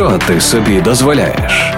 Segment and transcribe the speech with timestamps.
[0.00, 1.74] Що ти собі дозволяєш?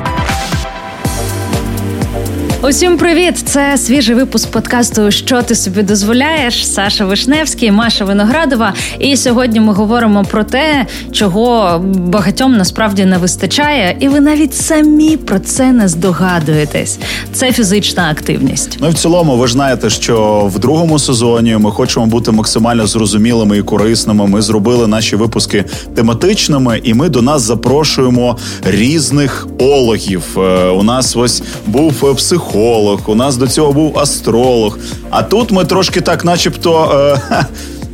[2.65, 3.39] Усім привіт!
[3.45, 6.69] Це свіжий випуск подкасту Що ти собі дозволяєш?
[6.69, 8.75] Саша Вишневський, Маша Виноградова.
[8.99, 15.17] І сьогодні ми говоримо про те, чого багатьом насправді не вистачає, і ви навіть самі
[15.17, 16.99] про це не здогадуєтесь.
[17.33, 18.77] Це фізична активність.
[18.81, 22.87] Ну і в цілому, ви ж знаєте, що в другому сезоні ми хочемо бути максимально
[22.87, 24.27] зрозумілими і корисними.
[24.27, 30.23] Ми зробили наші випуски тематичними, і ми до нас запрошуємо різних ологів.
[30.37, 34.79] Е, у нас ось був психолог психолог, у нас до цього був астролог.
[35.11, 36.91] А тут ми трошки так, начебто.
[37.31, 37.47] Е,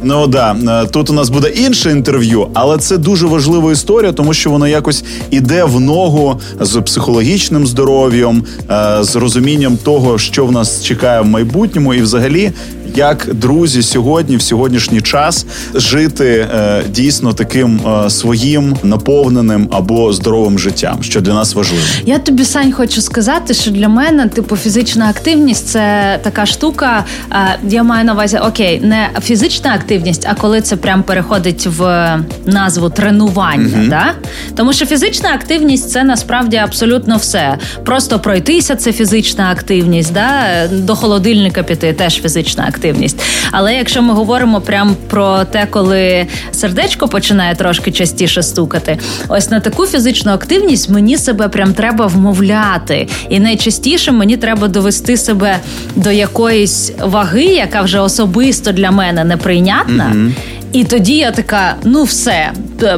[0.03, 4.35] Ну да, е, тут у нас буде інше інтерв'ю, але це дуже важлива історія, тому
[4.35, 10.53] що воно якось іде в ногу з психологічним здоров'ям, е, з розумінням того, що в
[10.53, 12.53] нас чекає в майбутньому, і взагалі
[12.95, 20.59] як друзі сьогодні, в сьогоднішній час, жити е, дійсно таким е, своїм наповненим або здоровим
[20.59, 21.85] життям, що для нас важливо.
[22.05, 27.05] Я тобі Сань хочу сказати, що для мене типу фізична активність це така штука.
[27.33, 32.09] Е, я маю на увазі окей, не фізична активність, а коли це прям переходить в
[32.47, 33.77] назву тренування.
[33.77, 34.15] mm Да?
[34.57, 37.59] Тому що фізична активність це насправді абсолютно все.
[37.85, 40.13] Просто пройтися це фізична активність.
[40.13, 40.67] Да?
[40.73, 43.23] До холодильника піти теж фізична активність активність.
[43.51, 48.99] Але якщо ми говоримо прямо про те, коли сердечко починає трошки частіше стукати,
[49.29, 53.09] ось на таку фізичну активність мені себе прям треба вмовляти.
[53.29, 55.59] І найчастіше мені треба довести себе
[55.97, 60.13] до якоїсь ваги, яка вже особисто для мене неприйнятна.
[60.15, 60.33] Mm-hmm.
[60.73, 62.53] І тоді я така: ну все,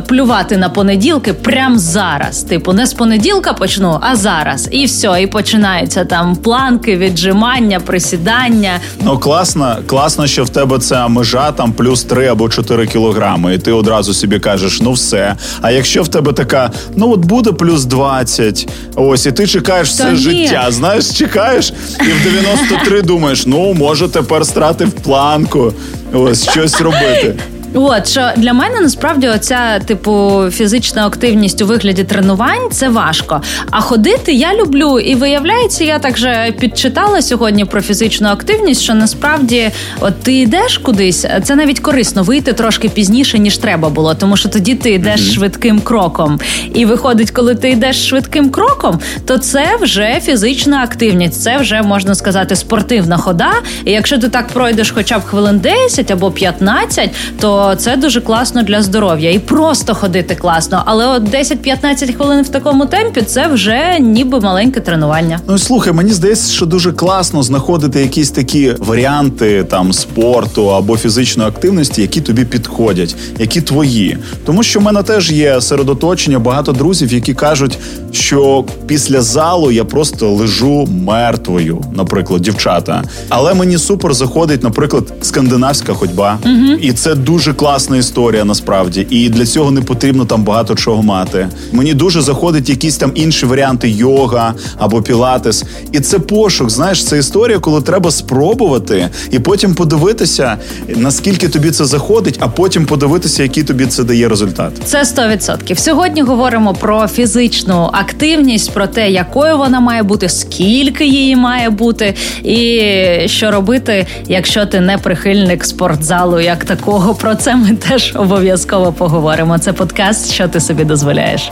[0.08, 2.42] плювати на понеділки прямо зараз.
[2.42, 4.68] Типу, не з понеділка почну, а зараз.
[4.70, 8.80] І все, і починаються там планки, віджимання, присідання.
[9.04, 13.58] Ну класно, класно, що в тебе ця межа там плюс 3 або 4 кілограми, і
[13.58, 15.36] ти одразу собі кажеш, ну все.
[15.62, 20.16] А якщо в тебе така, ну от буде плюс 20, ось і ти чекаєш все
[20.16, 20.66] життя.
[20.70, 25.72] Знаєш, чекаєш, і в 93 думаєш, ну може тепер страти в планку,
[26.12, 27.34] ось щось робити.
[27.74, 33.42] От що для мене насправді оця типу фізична активність у вигляді тренувань це важко.
[33.70, 38.94] А ходити я люблю, і виявляється, я так же підчитала сьогодні про фізичну активність, що
[38.94, 39.70] насправді,
[40.00, 44.48] от ти йдеш кудись, це навіть корисно вийти трошки пізніше ніж треба було, тому що
[44.48, 45.34] тоді ти йдеш mm-hmm.
[45.34, 46.40] швидким кроком.
[46.74, 52.14] І виходить, коли ти йдеш швидким кроком, то це вже фізична активність, це вже можна
[52.14, 53.50] сказати спортивна хода.
[53.84, 57.10] І якщо ти так пройдеш, хоча б хвилин 10 або 15,
[57.40, 60.82] то це дуже класно для здоров'я і просто ходити класно.
[60.86, 65.40] Але от 10-15 хвилин в такому темпі це вже ніби маленьке тренування.
[65.48, 71.48] Ну слухай, мені здається, що дуже класно знаходити якісь такі варіанти там спорту або фізичної
[71.48, 74.18] активності, які тобі підходять, які твої.
[74.46, 77.78] Тому що в мене теж є серед оточення багато друзів, які кажуть,
[78.12, 83.02] що після залу я просто лежу мертвою, наприклад, дівчата.
[83.28, 86.72] Але мені супер заходить, наприклад, скандинавська ходьба, угу.
[86.80, 91.02] і це дуже дуже класна історія насправді, і для цього не потрібно там багато чого
[91.02, 91.48] мати.
[91.72, 95.64] Мені дуже заходить якісь там інші варіанти йога або пілатес.
[95.92, 96.70] І це пошук.
[96.70, 100.56] Знаєш, це історія, коли треба спробувати і потім подивитися,
[100.96, 104.72] наскільки тобі це заходить, а потім подивитися, який тобі це дає результат.
[104.84, 105.76] Це 100%.
[105.76, 112.14] Сьогодні говоримо про фізичну активність, про те, якою вона має бути, скільки її має бути,
[112.44, 112.82] і
[113.26, 117.14] що робити, якщо ти не прихильник спортзалу, як такого.
[117.14, 119.58] Про це ми теж обов'язково поговоримо.
[119.58, 121.50] Це подкаст, що ти собі дозволяєш.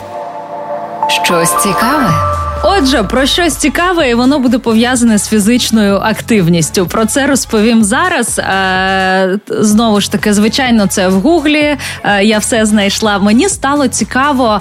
[1.25, 2.10] Щось цікаве.
[2.62, 6.87] Отже, про щось цікаве, і воно буде пов'язане з фізичною активністю.
[6.87, 8.38] Про це розповім зараз.
[8.38, 11.77] Е, знову ж таки, звичайно, це в гуглі.
[12.04, 13.19] Е, я все знайшла.
[13.19, 14.60] Мені стало цікаво,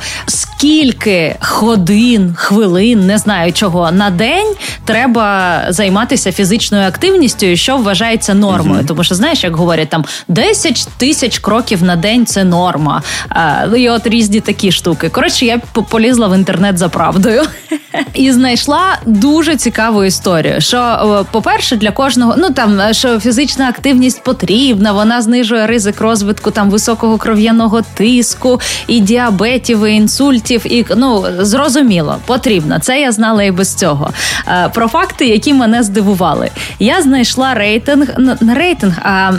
[0.57, 8.83] скільки годин, хвилин, не знаю чого на день треба займатися фізичною активністю, що вважається нормою.
[8.87, 13.03] Тому що знаєш, як говорять, там 10 тисяч кроків на день це норма.
[13.31, 15.09] Е, і от різні такі штуки.
[15.09, 15.57] Коротше, я
[15.89, 17.43] полізла в інтернет за правдою.
[18.13, 20.61] І знайшла дуже цікаву історію.
[20.61, 26.69] Що, по-перше, для кожного ну там що фізична активність потрібна, вона знижує ризик розвитку там
[26.69, 30.46] високого кров'яного тиску, і діабетів, і інсультів.
[30.55, 32.79] І ну зрозуміло, потрібно.
[32.79, 34.11] Це я знала і без цього.
[34.47, 36.49] Е, про факти, які мене здивували.
[36.79, 38.07] Я знайшла рейтинг
[38.41, 39.31] не рейтинг, а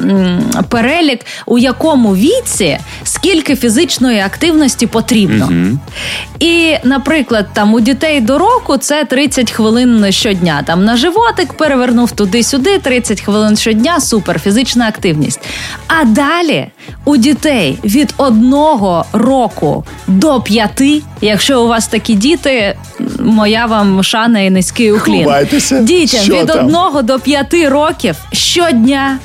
[0.68, 5.46] перелік, у якому віці скільки фізичної активності потрібно.
[5.46, 5.76] mm
[6.38, 10.62] І, наприклад, там у дітей до року це 30 хвилин щодня.
[10.66, 15.40] Там на животик перевернув туди-сюди, 30 хвилин щодня, супер, фізична активність.
[15.86, 16.66] А далі
[17.04, 20.97] у дітей від одного року до п'яти.
[21.20, 22.76] Якщо у вас такі діти,
[23.20, 25.24] моя вам шана і низький уклін.
[25.24, 25.78] Ховайтеся.
[25.80, 26.66] Дітям Що від там?
[26.66, 29.18] одного до п'яти років щодня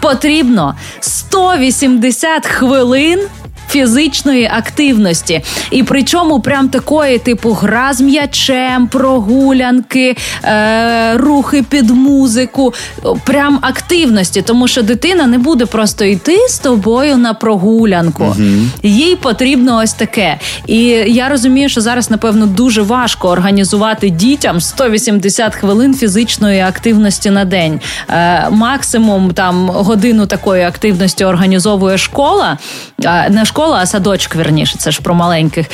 [0.00, 3.20] потрібно 180 хвилин.
[3.70, 12.74] Фізичної активності, і причому прям такої, типу, гра з м'ячем, прогулянки, е, рухи під музику,
[13.24, 18.36] прям активності, тому що дитина не буде просто йти з тобою на прогулянку.
[18.82, 20.38] Їй потрібно ось таке.
[20.66, 27.44] І я розумію, що зараз, напевно, дуже важко організувати дітям 180 хвилин фізичної активності на
[27.44, 27.80] день.
[28.08, 32.58] Е, максимум там годину такої активності організовує школа,
[33.04, 35.66] е, не школа, а садочок, верніше, це ж про маленьких.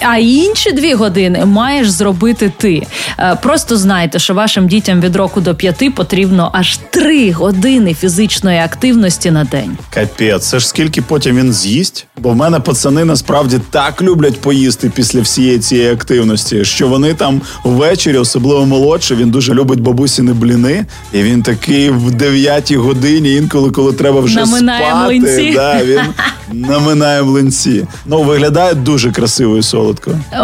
[0.00, 2.86] А інші дві години маєш зробити ти.
[3.18, 8.58] Е, Просто знайте, що вашим дітям від року до п'яти потрібно аж три години фізичної
[8.58, 9.76] активності на день.
[9.94, 12.06] Капець, це ж скільки потім він з'їсть?
[12.18, 17.40] Бо в мене пацани насправді так люблять поїсти після всієї цієї активності, що вони там
[17.64, 23.70] ввечері, особливо молодший, він дуже любить бабусіни бліни, і він такий в 9 годині, інколи,
[23.70, 25.52] коли треба вже Наминає спати, млинці.
[25.54, 26.00] Да, він
[26.52, 27.86] наминає млинці.
[28.06, 30.10] Ну виглядає дуже красиво і солодко.
[30.32, 30.36] Е,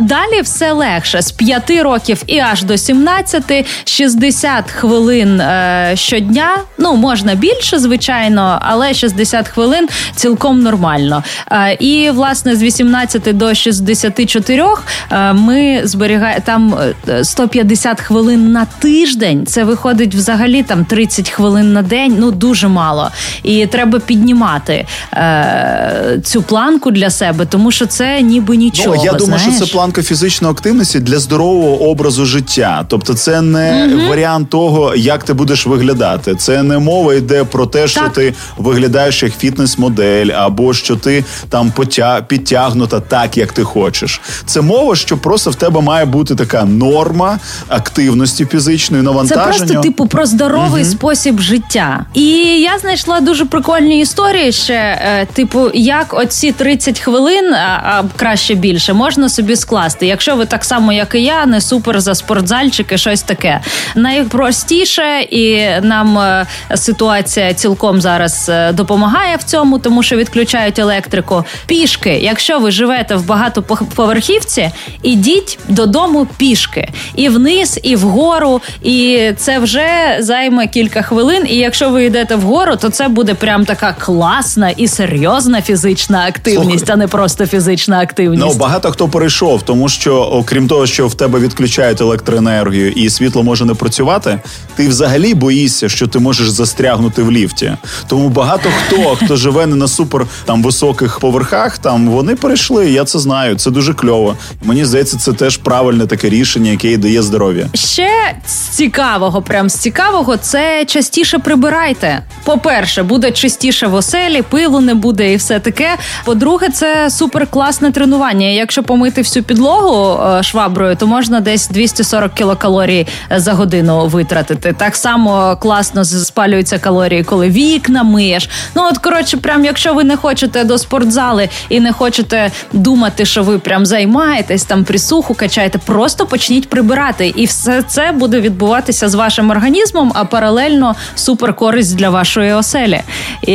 [0.00, 6.56] Далі все легше з 5 років і аж до 17, 60 хвилин е, щодня.
[6.78, 11.22] Ну можна більше, звичайно, але 60 хвилин цілком нормально.
[11.52, 14.64] Е, І власне з 18 до 64
[15.12, 16.74] е, ми зберігаємо там
[17.08, 19.46] е, 150 хвилин на тиждень.
[19.46, 22.16] Це виходить взагалі там 30 хвилин на день.
[22.18, 23.10] Ну дуже мало.
[23.42, 28.96] І треба піднімати е, цю планку для себе, тому що це ніби нічого.
[28.96, 29.56] Ну, я думаю, знаєш?
[29.56, 32.86] що це планка фізичної активності для здорового образу життя.
[32.88, 36.34] Тобто, це не варіант того, як ти будеш виглядати.
[36.34, 38.12] Це не мова йде про те, що Так.
[38.12, 42.24] ти виглядаєш як фітнес-модель, або що ти там потя...
[42.28, 44.20] підтягнута так, як ти хочеш.
[44.46, 47.38] Це мова, що просто в тебе має бути така норма
[47.68, 52.04] активності фізичної Це просто типу про здоровий спосіб життя.
[52.14, 52.24] І
[52.60, 58.92] я знайшла дуже прикольні історії ще, е, типу, як оці 30 хвилин, а, краще більше,
[58.92, 60.06] можна собі скласти.
[60.06, 63.60] Якщо ви так само, як і я, не супер за спортзальчики, щось таке.
[63.94, 71.44] Найпростіше, і нам е, ситуація цілком зараз е, допомагає в цьому, тому що відключають електрику.
[71.66, 74.70] Пішки, якщо ви живете в багатоповерхівці,
[75.02, 76.88] ідіть додому пішки.
[77.14, 78.60] І вниз, і вгору.
[78.82, 81.46] І це вже займе кілька хвилин.
[81.48, 85.93] І якщо ви йдете вгору, то це буде прям така класна і серйозна фізична
[86.26, 86.94] активність, Слухай.
[86.94, 88.42] а не просто фізична активність.
[88.46, 93.42] Ну багато хто перейшов, тому що окрім того, що в тебе відключають електроенергію і світло
[93.42, 94.38] може не працювати,
[94.76, 97.72] ти взагалі боїшся, що ти можеш застрягнути в ліфті.
[98.06, 102.90] Тому багато хто, хто живе не на супер там високих поверхах, там вони перейшли.
[102.90, 103.56] Я це знаю.
[103.56, 104.36] Це дуже кльово.
[104.62, 107.68] Мені здається, це теж правильне таке рішення, яке і дає здоров'я.
[107.74, 108.10] Ще
[108.46, 112.22] з цікавого, прям з цікавого, це частіше прибирайте.
[112.44, 115.83] По-перше, буде чистіше в оселі, пилу не буде і все таке.
[116.24, 118.46] По-друге, це супер класне тренування.
[118.46, 124.72] Якщо помити всю підлогу е, шваброю, то можна десь 240 кілокалорій е, за годину витратити.
[124.72, 128.48] Так само класно спалюються калорії, коли вікна миєш.
[128.74, 133.42] Ну от коротше, прям якщо ви не хочете до спортзали і не хочете думати, що
[133.42, 139.14] ви прям займаєтесь там присуху качаєте, просто почніть прибирати, і все це буде відбуватися з
[139.14, 143.00] вашим організмом, а паралельно супер користь для вашої оселі.
[143.42, 143.54] І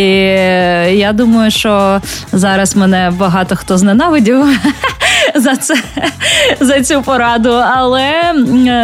[0.98, 2.02] я думаю, що
[2.32, 4.46] зараз мене багато хто зненавидів.
[5.36, 5.76] За це
[6.60, 8.12] за цю пораду, але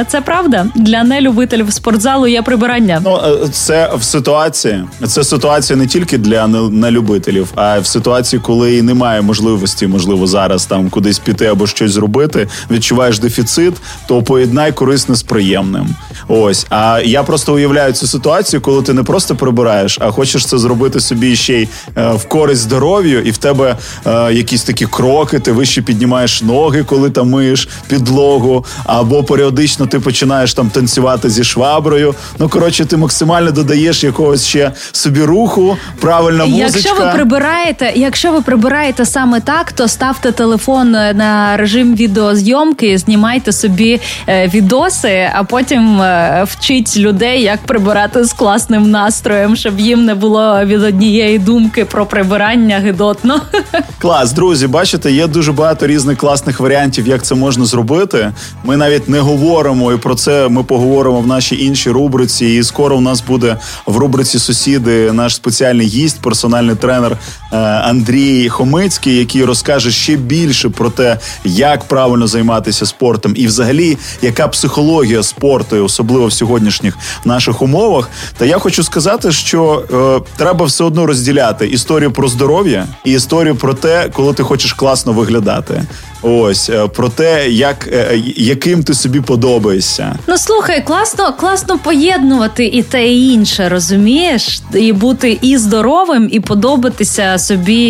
[0.08, 3.02] це правда для нелюбителів спортзалу є прибирання.
[3.06, 4.84] Ну е, це в ситуації.
[5.08, 10.66] Це ситуація не тільки для не- нелюбителів, а в ситуації, коли немає можливості, можливо, зараз
[10.66, 12.48] там кудись піти або щось зробити.
[12.72, 13.74] Відчуваєш дефіцит,
[14.08, 15.88] то поєднай корисне з приємним.
[16.28, 16.66] Ось.
[16.70, 21.00] А я просто уявляю цю ситуацію, коли ти не просто прибираєш, а хочеш це зробити
[21.00, 25.52] собі ще й е, в користь здоров'ю, і в тебе е, якісь такі кроки, ти
[25.52, 32.16] вище піднімаєш ноги, коли там миєш підлогу, або періодично ти починаєш там танцювати зі шваброю.
[32.40, 36.80] Ну коротше, ти максимально додаєш якогось ще собі руху, правильна музичка.
[36.80, 42.98] Якщо ви прибираєте, якщо ви прибираєте саме так, то ставте телефон е, на режим відеозйомки,
[42.98, 49.80] знімайте собі е, відоси, а потім е, вчіть людей, як прибирати з класним настроєм, щоб
[49.80, 52.80] їм не було від однієї думки про прибирання
[53.16, 53.42] гидотно.
[54.00, 58.34] Клас, друзі, бачите, є дуже багато різних класних варіантів, як це можна зробити.
[58.64, 62.46] Ми навіть не говоримо, і про це ми поговоримо в нашій іншій рубриці.
[62.46, 67.12] І скоро у нас буде в рубриці Сусіди наш спеціальний гість, персональний тренер
[67.52, 73.98] е, Андрій Хомицький, який розкаже ще більше про те, як правильно займатися спортом, і взагалі
[74.22, 78.10] яка психологія спорту, особливо в сьогоднішніх наших умовах.
[78.38, 83.56] Та я хочу сказати, що е, треба все одно розділяти історію про здоров'я і історію
[83.56, 85.84] про те, коли ти хочеш класно виглядати.
[86.28, 90.16] Ось е, про те, як е, яким ти собі подобаєшся.
[90.28, 96.40] Ну слухай, класно, класно поєднувати і те, і інше, розумієш, і бути і здоровим, і
[96.40, 97.86] подобатися собі.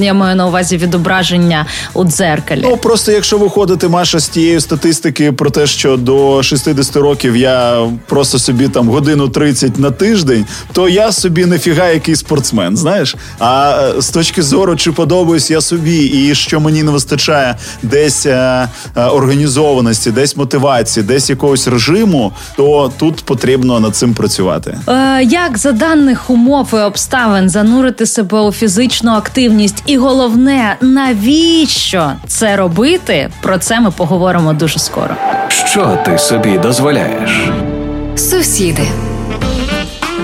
[0.00, 2.60] Я маю на увазі відображення у дзеркалі.
[2.64, 7.86] Ну просто якщо виходити, Маша, з тієї статистики про те, що до 60 років я
[8.06, 12.76] просто собі там годину 30 на тиждень, то я собі нефіга який спортсмен.
[12.76, 17.55] Знаєш, а е, з точки зору, чи подобаюсь я собі, і що мені не вистачає
[17.82, 24.78] десь е, е, організованості, десь мотивації, десь якогось режиму, то тут потрібно над цим працювати.
[24.88, 32.12] Е, Як за даних умов і обставин занурити себе у фізичну активність, і головне, навіщо
[32.26, 33.30] це робити?
[33.42, 35.14] Про це ми поговоримо дуже скоро.
[35.48, 37.30] Що ти собі дозволяєш?
[38.16, 38.82] Сусіди.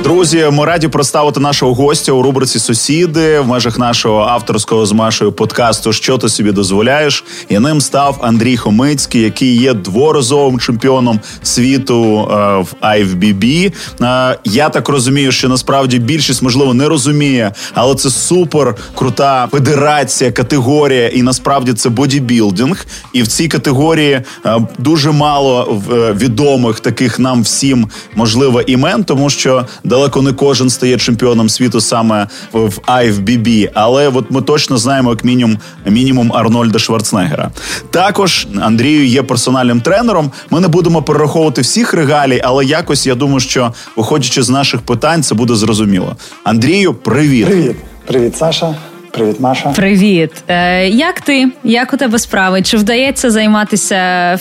[0.02, 5.32] Друзі, ми раді представити нашого гостя у рубриці Сусіди в межах нашого авторського з Машою
[5.32, 7.25] подкасту Що ти собі дозволяєш?
[7.49, 13.73] І ним став Андрій Хомицький, який є дворазовим чемпіоном світу е, в IFBB.
[14.02, 20.32] Е, я так розумію, що насправді більшість можливо не розуміє, але це супер крута федерація,
[20.32, 22.87] категорія, і насправді це бодібілдинг.
[23.12, 29.30] І в цій категорії е, дуже мало е, відомих таких нам всім можливо імен, тому
[29.30, 35.11] що далеко не кожен стає чемпіоном світу саме в IFBB, але от ми точно знаємо
[35.11, 37.50] як мінімум мінімум Арнольда Шварценеггера.
[37.90, 40.30] Також Андрію є персональним тренером.
[40.50, 45.22] Ми не будемо перераховувати всіх регалій, але якось я думаю, що виходячи з наших питань,
[45.22, 46.16] це буде зрозуміло.
[46.44, 48.75] Андрію, привіт, привіт, привіт, Саша.
[49.12, 49.69] Привіт, Маша.
[49.76, 50.31] Привіт.
[50.49, 51.49] Е, Як ти?
[51.64, 52.62] Як у тебе справи?
[52.62, 53.97] Чи вдається займатися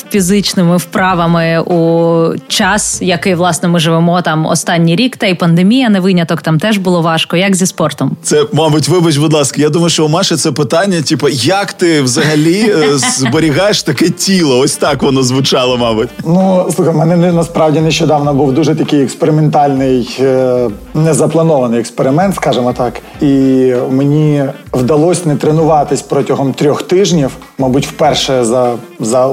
[0.10, 6.00] фізичними вправами у час, який власне ми живемо там останній рік, та й пандемія не
[6.00, 7.38] виняток там теж було важко.
[7.38, 8.12] Як зі спортом?
[8.24, 9.62] Це, мабуть, вибач, будь ласка.
[9.62, 14.60] Я думаю, що у Маші це питання: типу, як ти взагалі е, зберігаєш таке тіло?
[14.60, 16.10] Ось так воно звучало, мабуть.
[16.26, 23.74] Ну слухай, мене насправді нещодавно був дуже такий експериментальний, е, незапланований експеримент, скажімо так, і
[23.92, 29.28] мені вдалося не тренуватись протягом трьох тижнів, мабуть, вперше за за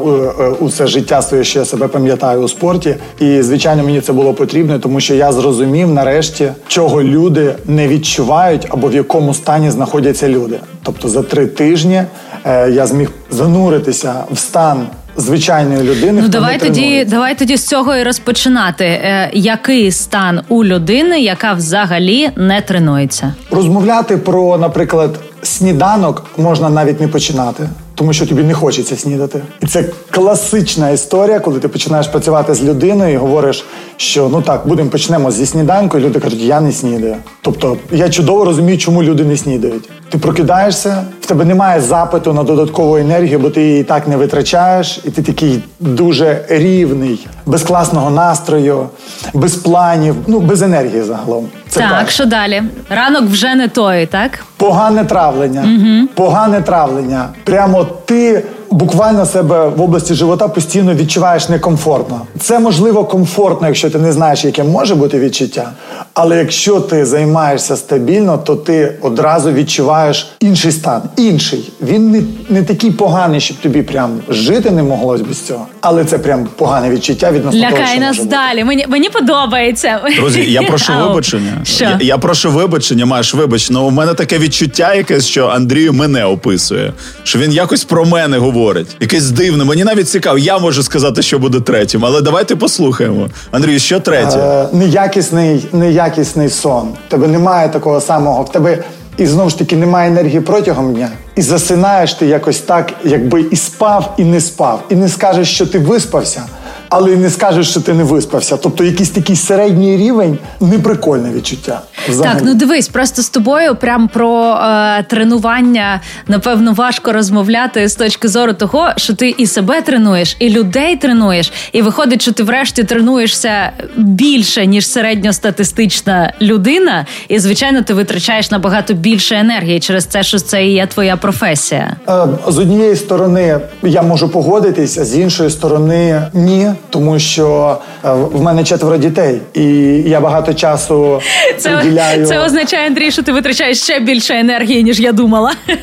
[0.61, 2.97] усе життя своє, що я себе пам'ятаю у спорті.
[3.21, 8.67] І звичайно, мені це було потрібно, тому що я зрозумів нарешті, чого люди не відчувають
[8.71, 10.61] або в якому стані знаходяться люди.
[10.83, 12.03] Тобто за три тижні
[12.45, 14.87] е, я зміг зануритися в стан
[15.19, 16.21] звичайної людини.
[16.23, 18.85] Ну давай тоді, давай тоді з цього і розпочинати.
[18.85, 23.35] Е, Який стан у людини, яка взагалі не тренується?
[23.51, 29.43] Розмовляти про, наприклад, сніданок можна навіть не починати тому що тобі не хочеться снідати.
[29.61, 33.65] І це класична історія, коли ти починаєш працювати з людиною і говориш,
[34.01, 37.17] що ну так, будемо почнемо зі сніданку, і люди кажуть, я не снідаю.
[37.43, 39.89] Тобто я чудово розумію, чому люди не снідають.
[40.09, 44.17] Ти прокидаєшся, в тебе немає запиту на додаткову енергію, бо ти її і так не
[44.17, 48.87] витрачаєш, і ти такий дуже рівний, без класного настрою,
[49.35, 51.49] без планів, ну без енергії загалом.
[51.69, 52.13] Це так, перше.
[52.13, 52.63] що далі?
[52.91, 54.45] Ранок вже не той, так?
[54.57, 55.63] Погане травлення.
[55.63, 56.09] Угу.
[56.15, 57.29] Погане травлення.
[57.45, 62.21] Прямо ти буквально себе в області живота постійно відчуваєш некомфортно.
[62.41, 65.71] Це можливо комфортно, якщо ти не знаєш, яке може бути відчуття.
[66.15, 71.03] Але якщо ти займаєшся стабільно, то ти одразу відчуваєш інший стан.
[71.17, 71.73] Інший.
[71.83, 75.67] Він не не такий поганий, щоб тобі прям жити не моглось без цього.
[75.81, 78.55] Але це прям погане відчуття відносно Лякай того, що нас може далі.
[78.55, 78.65] Бути.
[78.65, 80.01] Мені мені подобається.
[80.17, 81.61] Друзі, я прошу вибачення.
[81.65, 81.85] Що?
[81.85, 83.71] Я, я прошу вибачення, Маш, вибач.
[83.71, 86.93] Ну у мене таке відчуття, якесь, що Андрію мене описує.
[87.23, 88.58] Що він якось про мене говорить.
[89.01, 89.65] Якесь дивне.
[89.65, 90.39] Мені навіть цікаво.
[90.39, 93.29] Я можу сказати, що буде третім, але давайте послухаємо.
[93.51, 94.39] Андрію, що третє?
[94.39, 96.89] Е, неякісний, неякісний сон.
[97.09, 98.43] Тебе немає такого самого.
[98.43, 98.79] В тебе
[99.19, 101.09] і знову ж таки немає енергії протягом дня.
[101.37, 104.85] І засинаєш ти якось так, якби і спав, і не спав.
[104.89, 106.43] І не скажеш, що ти виспався.
[106.89, 108.57] Але не скажеш, що ти не виспався.
[108.57, 111.81] Тобто, якийсь такий середній рівень неприкольне відчуття.
[112.09, 112.35] Взагалі.
[112.35, 118.29] Так, ну дивись, просто з тобою прям про е, тренування напевно важко розмовляти з точки
[118.29, 122.85] зору того, що ти і себе тренуєш, і людей тренуєш, і виходить, що ти врешті
[122.85, 130.39] тренуєшся більше ніж середньостатистична людина, і звичайно, ти витрачаєш набагато більше енергії через це, що
[130.39, 131.97] це і є твоя професія.
[132.09, 138.13] Е, З однієї сторони я можу погодитись, а з іншої сторони ні, тому що е,
[138.13, 139.65] в мене четверо дітей, і
[140.07, 141.21] я багато часу
[141.59, 142.27] Це, приділяю.
[142.27, 145.53] це означає, Андрій, що ти витрачаєш ще більше енергії, ніж я думала.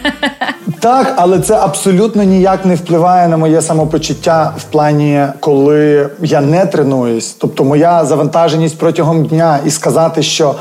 [0.80, 6.66] Так, але це абсолютно ніяк не впливає на моє самопочуття в плані, коли я не
[6.66, 7.36] тренуюсь.
[7.40, 10.56] Тобто моя завантаженість протягом дня і сказати, що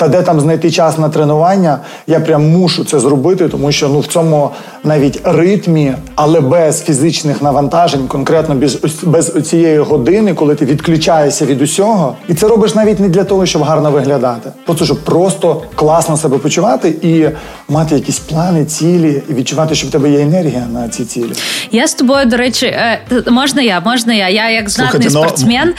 [0.00, 4.00] та де там знайти час на тренування, я прям мушу це зробити, тому що ну
[4.00, 4.50] в цьому
[4.84, 11.62] навіть ритмі, але без фізичних навантажень, конкретно без без цієї години, коли ти відключаєшся від
[11.62, 16.16] усього, і це робиш навіть не для того, щоб гарно виглядати, просто щоб просто класно
[16.16, 17.26] себе почувати і
[17.68, 21.32] мати якісь плани, цілі, і відчувати, що в тебе є енергія на ці цілі.
[21.72, 24.28] Я з тобою, до речі, е, можна я, можна я.
[24.28, 25.74] Я як знатний Слухайте, ну, спортсмен.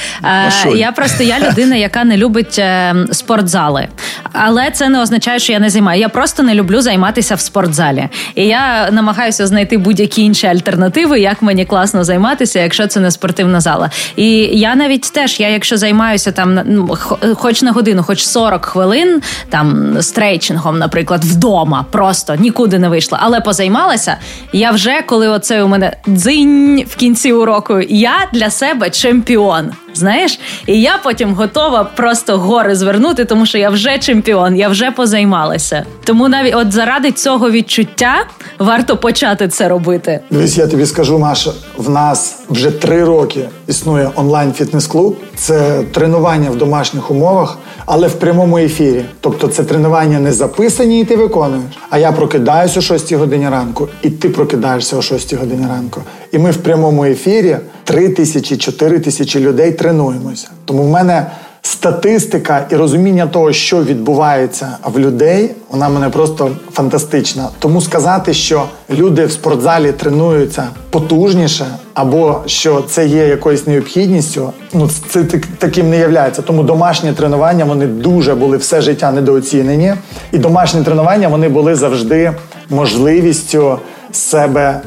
[0.65, 0.77] ну, е.
[0.77, 3.87] Я просто я людина, яка не любить е, спортзали.
[4.33, 5.99] Але це не означає, що я не займаю.
[5.99, 8.09] Я просто не люблю займатися в спортзалі.
[8.35, 13.61] І я намагаюся знайти будь-які інші альтернативи, як мені класно займатися, якщо це не спортивна
[13.61, 13.89] зала.
[14.15, 16.97] І я навіть теж, я якщо займаюся там ну,
[17.35, 23.41] хоч на годину, хоч 40 хвилин, там стрейчингом, наприклад, вдома, просто нікуди не вийшла, але
[23.41, 24.17] позаймалася.
[24.53, 29.71] Я вже коли оце у мене дзинь в кінці уроку, я для себе чемпіон.
[29.93, 34.91] Знаєш, і я потім готова просто гори звернути, тому що я вже чемпіон, я вже
[34.91, 35.85] позаймалася.
[36.03, 38.15] Тому навіть от заради цього відчуття
[38.59, 40.19] варто почати це робити.
[40.31, 45.17] Дивись, я тобі скажу, Маша, в нас вже три роки існує онлайн фітнес-клуб.
[45.35, 49.05] Це тренування в домашніх умовах, але в прямому ефірі.
[49.21, 51.63] Тобто це тренування не записані, і ти виконуєш.
[51.89, 56.01] А я прокидаюсь о 6 годині ранку, і ти прокидаєшся о 6 годині ранку.
[56.31, 60.47] І ми в прямому ефірі 3 тисячі, 4 тисячі людей тренуємося.
[60.65, 61.25] Тому в мене
[61.61, 67.49] статистика і розуміння того, що відбувається в людей, вона мене просто фантастична.
[67.59, 74.89] Тому сказати, що люди в спортзалі тренуються потужніше, або що це є якоюсь необхідністю, ну
[75.09, 76.41] це так- таким не являється.
[76.41, 79.93] Тому домашні тренування вони дуже були все життя недооцінені,
[80.31, 82.31] і домашні тренування вони були завжди
[82.69, 83.79] можливістю
[84.11, 84.81] себе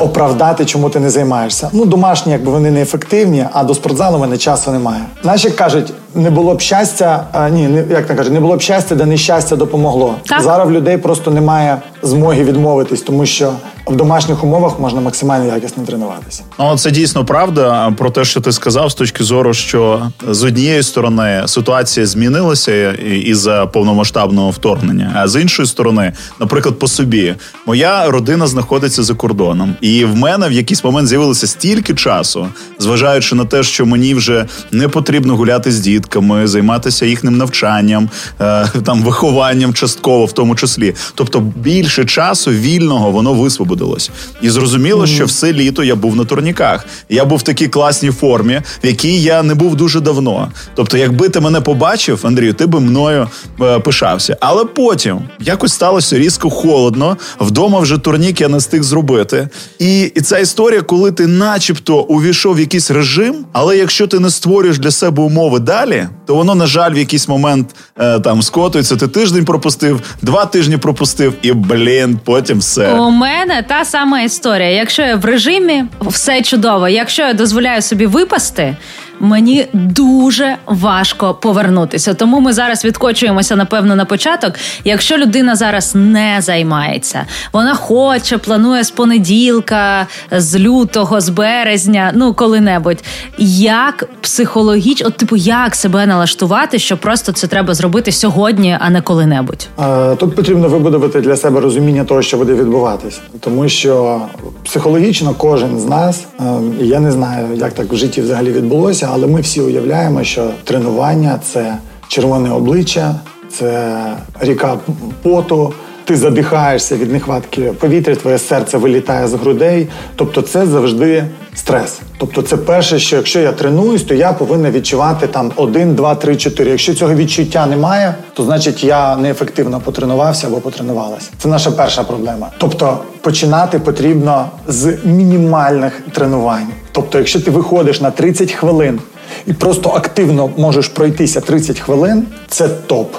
[0.00, 1.70] оправдати, чому ти не займаєшся.
[1.72, 5.00] Ну, домашні, якби вони не ефективні, а до спортзалу в мене часу немає.
[5.24, 8.60] Як кажуть, не було б щастя, а, ні, не як там кажуть, не було б
[8.60, 10.14] щастя, де нещастя допомогло.
[10.26, 10.42] Так.
[10.42, 13.52] Зараз в людей просто немає змоги відмовитись, тому що
[13.86, 16.42] в домашніх умовах можна максимально якісно тренуватися.
[16.58, 20.82] Ну, це дійсно правда про те, що ти сказав, з точки зору, що з однієї
[20.82, 27.34] сторони ситуація змінилася із за повномасштабного вторгнення, а з іншої сторони, наприклад, по собі,
[27.66, 32.48] моя родина знаходиться за кордоном, і в мене в якийсь момент з'явилося стільки часу,
[32.78, 36.05] зважаючи на те, що мені вже не потрібно гуляти з дітками,
[36.44, 40.94] займатися їхнім навчанням, е, там вихованням частково, в тому числі.
[41.14, 44.10] Тобто більше часу вільного воно висвободилось.
[44.42, 46.86] І зрозуміло, що все літо я був на турніках.
[47.08, 50.48] Я був в такій класній формі, в якій я не був дуже давно.
[50.74, 53.28] Тобто, якби ти мене побачив, Андрію, ти би мною
[53.60, 54.36] е, пишався.
[54.40, 57.16] Але потім якось сталося різко холодно.
[57.40, 59.48] Вдома вже турнік я не встиг зробити.
[59.78, 64.30] І, і ця історія, коли ти, начебто, увійшов в якийсь режим, але якщо ти не
[64.30, 65.85] створюєш для себе умови далі,
[66.26, 68.96] то воно, на жаль, в якийсь момент е, там скотується.
[68.96, 72.94] Ти тиждень пропустив, два тижні пропустив, і блін, потім все.
[72.94, 74.70] У мене та сама історія.
[74.70, 76.88] Якщо я в режимі, все чудово.
[76.88, 78.76] Якщо я дозволяю собі випасти.
[79.20, 82.14] Мені дуже важко повернутися.
[82.14, 84.52] Тому ми зараз відкочуємося, напевно, на початок.
[84.84, 92.34] Якщо людина зараз не займається, вона хоче, планує з понеділка, з лютого, з березня, ну
[92.34, 92.98] коли-небудь.
[93.38, 99.68] Як психологічно, типу, як себе налаштувати, що просто це треба зробити сьогодні, а не коли-небудь.
[99.80, 104.20] Е, Тут потрібно вибудувати для себе розуміння того, що буде відбуватись, тому що
[104.64, 106.44] психологічно кожен з нас, е,
[106.80, 110.50] і я не знаю, як так в житті взагалі відбулося, але ми всі уявляємо, що
[110.64, 111.76] тренування це
[112.08, 113.14] червоне обличчя,
[113.50, 113.96] це
[114.40, 114.78] ріка
[115.22, 115.72] поту.
[116.04, 119.88] Ти задихаєшся від нехватки повітря, твоє серце вилітає з грудей.
[120.16, 121.24] Тобто, це завжди
[121.56, 122.00] Стрес.
[122.18, 126.36] Тобто, це перше, що якщо я тренуюсь, то я повинен відчувати там 1, 2, 3,
[126.36, 126.70] 4.
[126.70, 131.30] Якщо цього відчуття немає, то значить я неефективно потренувався або потренувалася.
[131.38, 132.48] Це наша перша проблема.
[132.58, 136.66] Тобто починати потрібно з мінімальних тренувань.
[136.96, 139.00] Тобто, якщо ти виходиш на 30 хвилин
[139.46, 143.14] і просто активно можеш пройтися 30 хвилин, це топ.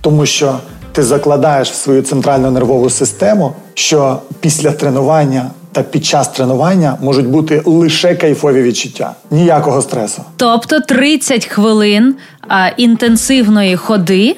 [0.00, 0.58] Тому що
[0.92, 7.26] ти закладаєш в свою центральну нервову систему, що після тренування та під час тренування можуть
[7.26, 10.22] бути лише кайфові відчуття, ніякого стресу.
[10.36, 12.14] Тобто 30 хвилин
[12.48, 14.36] а, інтенсивної ходи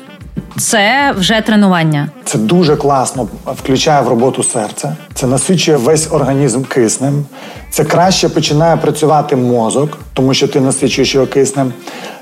[0.59, 2.09] це вже тренування.
[2.25, 4.97] Це дуже класно включає в роботу серце.
[5.15, 7.25] Це насичує весь організм киснем.
[7.71, 11.73] Це краще починає працювати мозок, тому що ти насичуєш його киснем.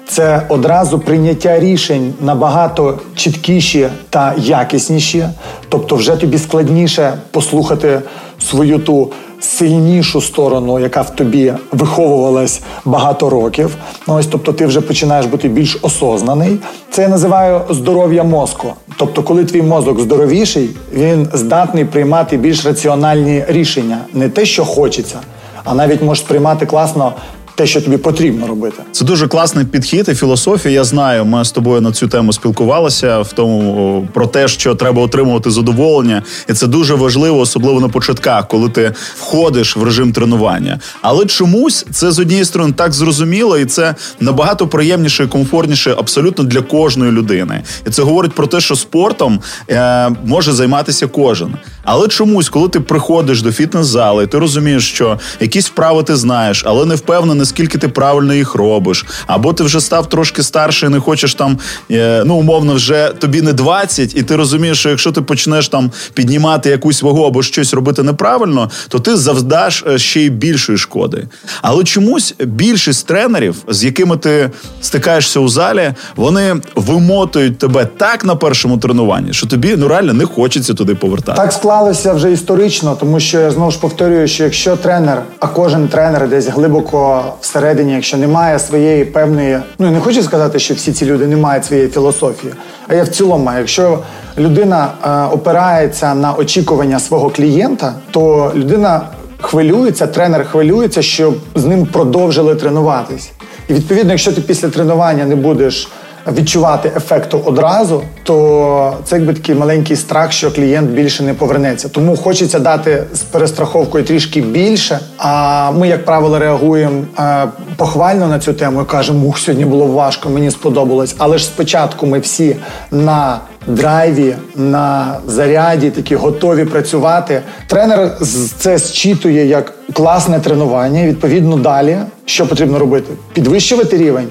[0.09, 5.29] Це одразу прийняття рішень набагато чіткіші та якісніші.
[5.69, 8.01] Тобто, вже тобі складніше послухати
[8.39, 13.77] свою ту сильнішу сторону, яка в тобі виховувалась багато років.
[14.09, 16.59] Ну, ось, тобто, ти вже починаєш бути більш осознаний.
[16.91, 18.73] Це я називаю здоров'я мозку.
[18.97, 25.19] Тобто, коли твій мозок здоровіший, він здатний приймати більш раціональні рішення, не те, що хочеться,
[25.65, 27.13] а навіть можеш приймати класно
[27.59, 28.83] те, що тобі потрібно робити.
[28.93, 30.75] Це дуже класний підхід і філософія.
[30.75, 35.03] Я знаю, ми з тобою на цю тему спілкувалися в тому про те, що треба
[35.03, 40.81] отримувати задоволення, і це дуже важливо, особливо на початках, коли ти входиш в режим тренування.
[41.03, 46.45] Але чомусь це з однієї сторони так зрозуміло, і це набагато приємніше і комфортніше абсолютно
[46.45, 47.63] для кожної людини.
[47.87, 49.41] І це говорить про те, що спортом
[49.71, 51.55] е, може займатися кожен.
[51.91, 56.87] Але чомусь, коли ти приходиш до фітнес-зали, ти розумієш, що якісь вправи ти знаєш, але
[56.87, 61.01] не впевнений, наскільки ти правильно їх робиш, або ти вже став трошки старше, і не
[61.01, 61.59] хочеш там,
[61.91, 65.91] е, ну умовно, вже тобі не 20, і ти розумієш, що якщо ти почнеш там
[66.15, 71.27] піднімати якусь вагу або щось робити неправильно, то ти завдаш е, ще й більшої шкоди.
[71.63, 78.37] Але чомусь більшість тренерів, з якими ти стикаєшся у залі, вони вимотують тебе так на
[78.37, 81.37] першому тренуванні, що тобі ну реально не хочеться туди повертати.
[81.37, 85.89] Так склалося вже історично, тому що я знову ж повторюю, що якщо тренер, а кожен
[85.89, 90.93] тренер десь глибоко всередині, якщо немає своєї певної, ну я не хочу сказати, що всі
[90.93, 92.53] ці люди не мають своєї філософії,
[92.89, 93.99] а я в цілому, якщо
[94.39, 99.01] людина е, опирається на очікування свого клієнта, то людина
[99.41, 103.31] хвилюється, тренер хвилюється, щоб з ним продовжили тренуватись.
[103.69, 105.89] І відповідно, якщо ти після тренування не будеш
[106.33, 111.89] відчувати ефекту одразу, то це якби такий маленький страх, що клієнт більше не повернеться.
[111.89, 114.99] Тому хочеться дати з перестраховкою трішки більше.
[115.19, 117.45] А ми, як правило, реагуємо е,
[117.77, 121.15] похвально на цю тему і кажемо, ух, сьогодні було важко, мені сподобалось.
[121.19, 122.57] Але ж спочатку ми всі
[122.91, 127.43] на драйві, на заряді, такі готові працювати.
[127.67, 128.17] Тренер
[128.59, 131.07] це зчитує як класне тренування.
[131.07, 133.13] Відповідно, далі що потрібно робити?
[133.33, 134.29] Підвищувати рівень.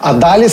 [0.00, 0.48] А далі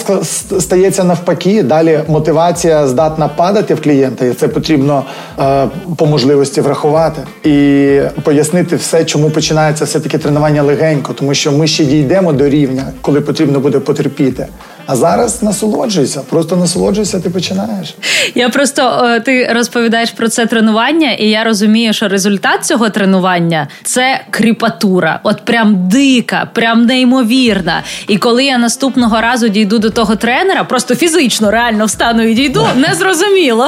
[0.60, 5.03] стається навпаки, далі мотивація здатна падати в клієнта, і це потрібно
[5.39, 11.51] е, по можливості врахувати і пояснити все, чому починається все таки тренування легенько, тому що
[11.51, 14.47] ми ще дійдемо до рівня, коли потрібно буде потерпіти.
[14.88, 17.95] А зараз насолоджуйся, просто насолоджуйся, ти починаєш.
[18.36, 23.67] Я просто е, ти розповідаєш про це тренування, і я розумію, що результат цього тренування
[23.84, 27.84] це кріпатура, от прям дика, прям неймовірна.
[28.08, 32.67] І коли я наступного разу дійду до того тренера, просто фізично реально встану і дійду,
[32.76, 33.67] незрозуміло.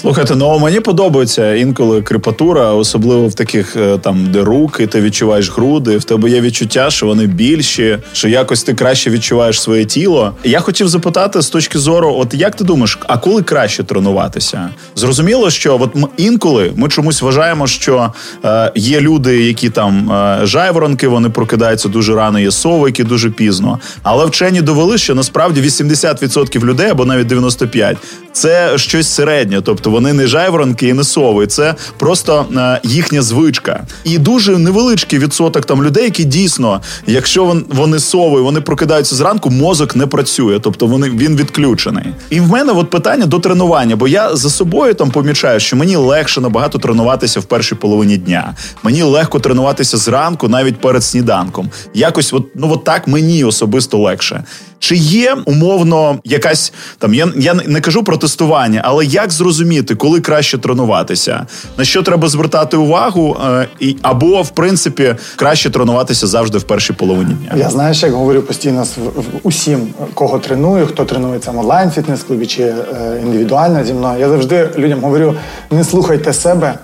[0.00, 5.50] Слухайте, ну мені подобається інколи кріпатура, особливо в таких е, там, де руки, ти відчуваєш
[5.50, 5.96] груди.
[5.96, 10.33] В тебе є відчуття, що вони більші, що якось ти краще відчуваєш своє тіло.
[10.44, 14.68] Я хотів запитати з точки зору, от як ти думаєш, а коли краще тренуватися?
[14.96, 18.12] Зрозуміло, що от інколи ми чомусь вважаємо, що
[18.44, 23.30] е, є люди, які там е, жайворонки, вони прокидаються дуже рано, є сови, які дуже
[23.30, 23.78] пізно.
[24.02, 27.96] Але вчені довели, що насправді 80% людей або навіть 95%
[28.32, 31.46] це щось середнє, тобто вони не жайворонки і не сови.
[31.46, 33.86] Це просто е, їхня звичка.
[34.04, 39.96] І дуже невеличкий відсоток там людей, які дійсно, якщо вони сови, вони прокидаються зранку, мозок
[39.96, 40.23] не працює,
[40.60, 42.04] тобто вони він відключений.
[42.30, 45.96] І в мене от питання до тренування, бо я за собою там помічаю, що мені
[45.96, 48.54] легше набагато тренуватися в першій половині дня.
[48.82, 51.70] Мені легко тренуватися зранку, навіть перед сніданком.
[51.94, 54.44] Якось, от ну от так мені особисто легше.
[54.84, 60.20] Чи є умовно якась там, я я не кажу про тестування, але як зрозуміти, коли
[60.20, 61.46] краще тренуватися?
[61.78, 66.92] На що треба звертати увагу, е, і або в принципі краще тренуватися завжди в першій
[66.92, 67.52] половині дня?
[67.56, 68.96] Я знаєш, як говорю постійно з
[69.42, 72.74] усім, кого треную, хто тренується в онлайн фітнес клубі чи е,
[73.22, 74.20] індивідуально зі мною.
[74.20, 75.34] Я завжди людям говорю:
[75.70, 76.74] не слухайте себе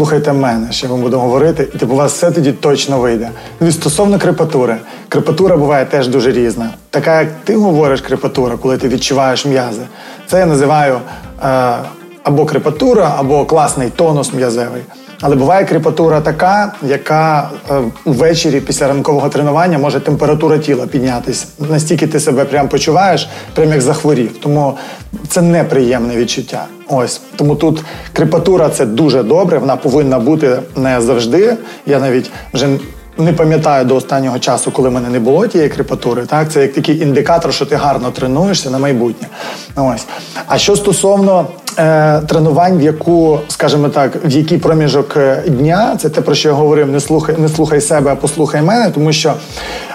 [0.00, 3.30] слухайте мене, що я вам буду говорити, і типу, у вас все тоді точно вийде.
[3.60, 4.76] Ну і стосовно крепатури,
[5.08, 6.70] крепатура буває теж дуже різна.
[6.90, 9.82] Така, як ти говориш, крепатура, коли ти відчуваєш м'язи,
[10.26, 10.98] це я називаю
[11.44, 11.74] е,
[12.22, 14.82] або крепатура, або класний тонус м'язевий.
[15.20, 21.46] Але буває кріпатура така, яка е, ввечері після ранкового тренування може температура тіла піднятись.
[21.58, 24.38] Настільки ти себе прям почуваєш, прям як захворів.
[24.40, 24.76] Тому
[25.28, 26.66] це неприємне відчуття.
[26.88, 29.58] Ось тому тут кріпатура це дуже добре.
[29.58, 31.56] Вона повинна бути не завжди.
[31.86, 32.68] Я навіть вже
[33.18, 36.26] не пам'ятаю до останнього часу, коли в мене не було тієї кріпатури.
[36.26, 39.28] Так, це як такий індикатор, що ти гарно тренуєшся на майбутнє.
[39.76, 40.06] Ось.
[40.46, 41.46] А що стосовно
[41.78, 46.48] е, тренувань, в яку, скажімо так, в який проміжок е, дня, це те, про що
[46.48, 49.34] я говорив, не слухай, не слухай себе, а послухай мене, тому що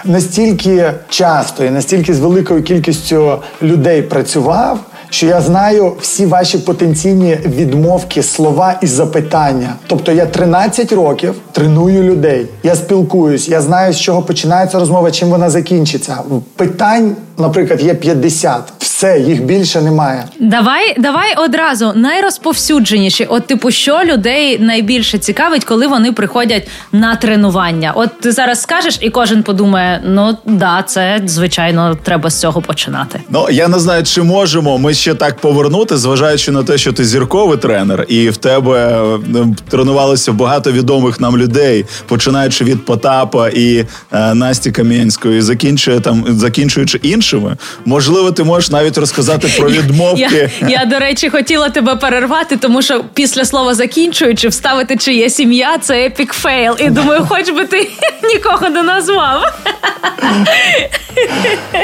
[0.04, 4.78] настільки часто і настільки з великою кількістю людей працював
[5.10, 9.74] що я знаю всі ваші потенційні відмовки, слова і запитання.
[9.86, 15.28] Тобто я 13 років треную людей, я спілкуюсь, я знаю, з чого починається розмова, чим
[15.28, 16.16] вона закінчиться.
[16.56, 18.72] Питань, наприклад, є 50.
[18.78, 20.24] Все, їх більше немає.
[20.40, 23.24] Давай, давай одразу найрозповсюдженіші.
[23.24, 27.92] От, типу, що людей найбільше цікавить, коли вони приходять на тренування.
[27.94, 33.20] От ти зараз скажеш, і кожен подумає: ну да, це звичайно треба з цього починати.
[33.28, 37.04] Ну я не знаю, чи можемо ми ще так повернути, зважаючи на те, що ти
[37.04, 39.02] зірковий тренер, і в тебе
[39.36, 46.24] е, тренувалося багато відомих нам людей, починаючи від Потапа і е, Насті Кам'янської, закінчує там,
[46.28, 47.56] закінчуючи іншими.
[47.84, 50.50] Можливо, ти можеш навіть розказати про відмовки.
[50.60, 55.78] Я, я до речі, хотіла тебе перервати, тому що після слова закінчуючи, вставити чиєсь ім'я,
[55.78, 56.76] це epic fail.
[56.78, 57.90] І думаю, хоч би ти
[58.34, 59.42] нікого не назвав.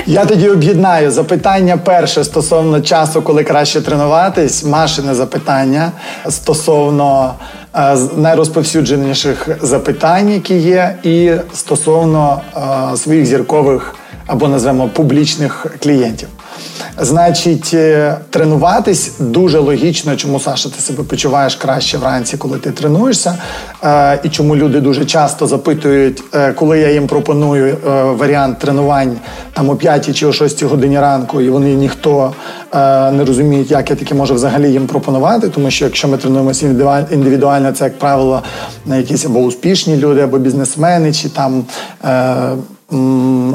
[0.07, 4.64] Я тоді об'єднаю запитання перше стосовно часу, коли краще тренуватись.
[4.64, 5.92] Машине запитання
[6.28, 7.34] стосовно
[7.74, 12.40] е, найрозповсюдженіших запитань, які є, і стосовно
[12.92, 13.94] е, своїх зіркових
[14.26, 16.28] або назвемо публічних клієнтів.
[16.99, 23.35] Значить, е, тренуватись дуже логічно, чому Саша ти себе почуваєш краще вранці, коли ти тренуєшся,
[23.85, 27.77] е, і чому люди дуже часто запитують, е, коли я їм пропоную
[28.18, 29.16] варіант тренувань
[29.53, 32.33] там о 5 чи о 6 годині ранку, і вони ніхто
[33.12, 36.66] не розуміють, як я таки можу взагалі їм пропонувати, тому що якщо ми тренуємося
[37.11, 38.42] індивідуально, це як правило
[38.87, 41.64] на якісь або успішні люди, або бізнесмени, чи там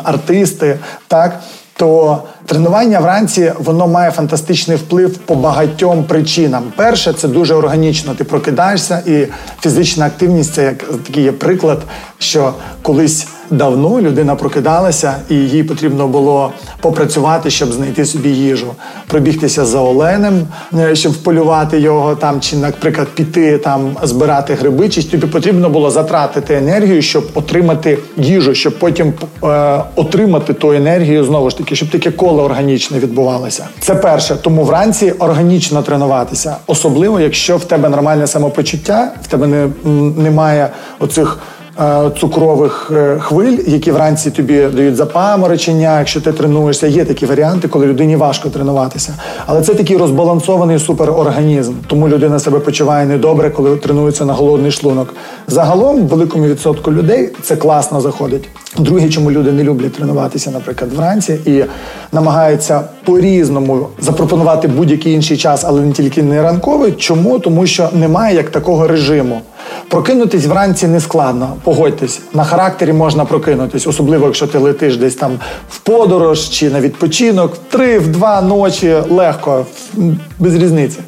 [0.03, 1.39] артисти, так?
[1.77, 6.63] То тренування вранці воно має фантастичний вплив по багатьом причинам.
[6.75, 8.13] Перше, це дуже органічно.
[8.15, 9.27] Ти прокидаєшся, і
[9.61, 11.81] фізична активність це як такий є приклад,
[12.19, 18.67] що колись давно людина прокидалася, і їй потрібно було попрацювати, щоб знайти собі їжу,
[19.07, 20.47] пробігтися за оленем,
[20.79, 25.91] е, щоб вполювати його там, чи, наприклад, піти там збирати гриби, чи тобі потрібно було
[25.91, 31.89] затратити енергію, щоб отримати їжу, щоб потім е, отримати ту енергію знову ж таки, щоб
[31.89, 33.67] таке коло органічне відбувалося.
[33.79, 39.67] Це перше, тому вранці органічно тренуватися, особливо якщо в тебе нормальне самопочуття, в тебе не,
[40.21, 40.69] немає
[40.99, 41.39] оцих.
[41.79, 46.87] Е, цукрових е, хвиль, які вранці тобі дають запаморочення, якщо ти тренуєшся.
[46.87, 49.13] Є такі варіанти, коли людині важко тренуватися.
[49.45, 51.73] Але це такий розбалансований суперорганізм.
[51.87, 55.13] Тому людина себе почуває недобре, коли тренується на голодний шлунок.
[55.47, 58.49] Загалом, великому відсотку людей це класно заходить.
[58.77, 61.63] Друге, чому люди не люблять тренуватися, наприклад, вранці і
[62.11, 66.91] намагаються по-різному запропонувати будь-який інший час, але не тільки не ранковий.
[66.91, 67.39] Чому?
[67.39, 69.41] Тому що немає як такого режиму.
[69.87, 71.55] Прокинутись вранці не складно.
[71.63, 75.39] Погодьтесь, на характері можна прокинутись, особливо якщо ти летиш десь там
[75.69, 79.65] в подорож чи на відпочинок, в три, в два ночі легко,
[80.39, 80.99] без різниці.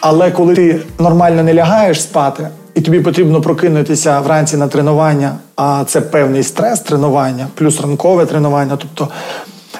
[0.00, 5.84] Але коли ти нормально не лягаєш спати, і тобі потрібно прокинутися вранці на тренування, а
[5.86, 8.76] це певний стрес тренування, плюс ранкове тренування.
[8.76, 9.08] Тобто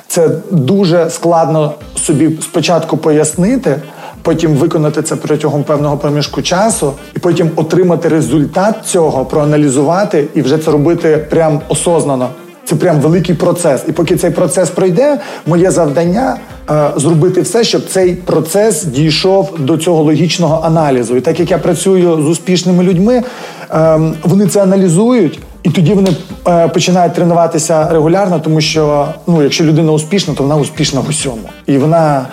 [0.07, 3.81] це дуже складно собі спочатку пояснити
[4.23, 10.59] потім виконати це протягом певного проміжку часу, і потім отримати результат цього, проаналізувати і вже
[10.59, 12.29] це робити прям осознано.
[12.65, 13.85] Це прям великий процес.
[13.89, 16.37] І поки цей процес пройде, моє завдання
[16.71, 21.17] е, зробити все, щоб цей процес дійшов до цього логічного аналізу.
[21.17, 23.23] І так як я працюю з успішними людьми,
[23.71, 25.41] е, вони це аналізують.
[25.63, 26.11] І тоді вони
[26.49, 31.43] е, починають тренуватися регулярно, тому що ну, якщо людина успішна, то вона успішна в усьому.
[31.67, 32.27] І вона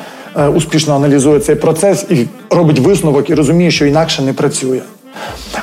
[0.45, 4.81] успішно аналізує цей процес і робить висновок і розуміє, що інакше не працює.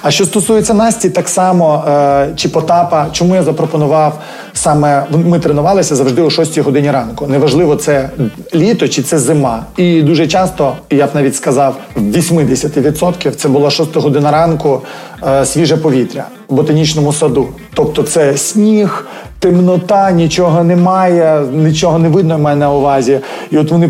[0.02, 4.20] А що стосується Насті, так само е, чи Потапа, чому я запропонував
[4.52, 7.26] саме ми тренувалися завжди о 6 годині ранку.
[7.26, 8.10] Неважливо, це
[8.54, 9.64] літо чи це зима.
[9.76, 14.82] І дуже часто, я б навіть сказав, в 80% це була 6 година ранку
[15.26, 17.48] е, свіже повітря в ботанічному саду.
[17.74, 19.06] Тобто це сніг,
[19.44, 23.20] темнота, нічого немає, нічого не видно мене на увазі.
[23.50, 23.88] І от вони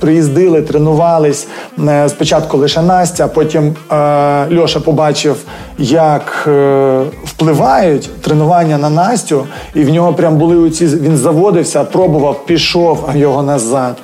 [0.00, 1.48] приїздили, тренувались
[1.88, 5.36] е, спочатку лише Настя, потім е, Льоша побачив,
[5.78, 12.46] як е, впливають тренування на Настю, і в нього прям були оці, він заводився, пробував,
[12.46, 13.96] пішов його назад.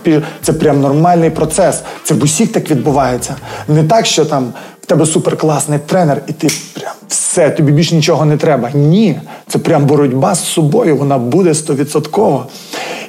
[0.42, 1.82] Це прям нормальний процес.
[2.04, 3.34] Це в усіх так відбувається.
[3.68, 8.24] Не так, що там в тебе суперкласний тренер, і ти прям все, тобі більше нічого
[8.24, 8.70] не треба.
[8.74, 12.46] Ні, це прям боротьба з собою, вона буде стовідсотково.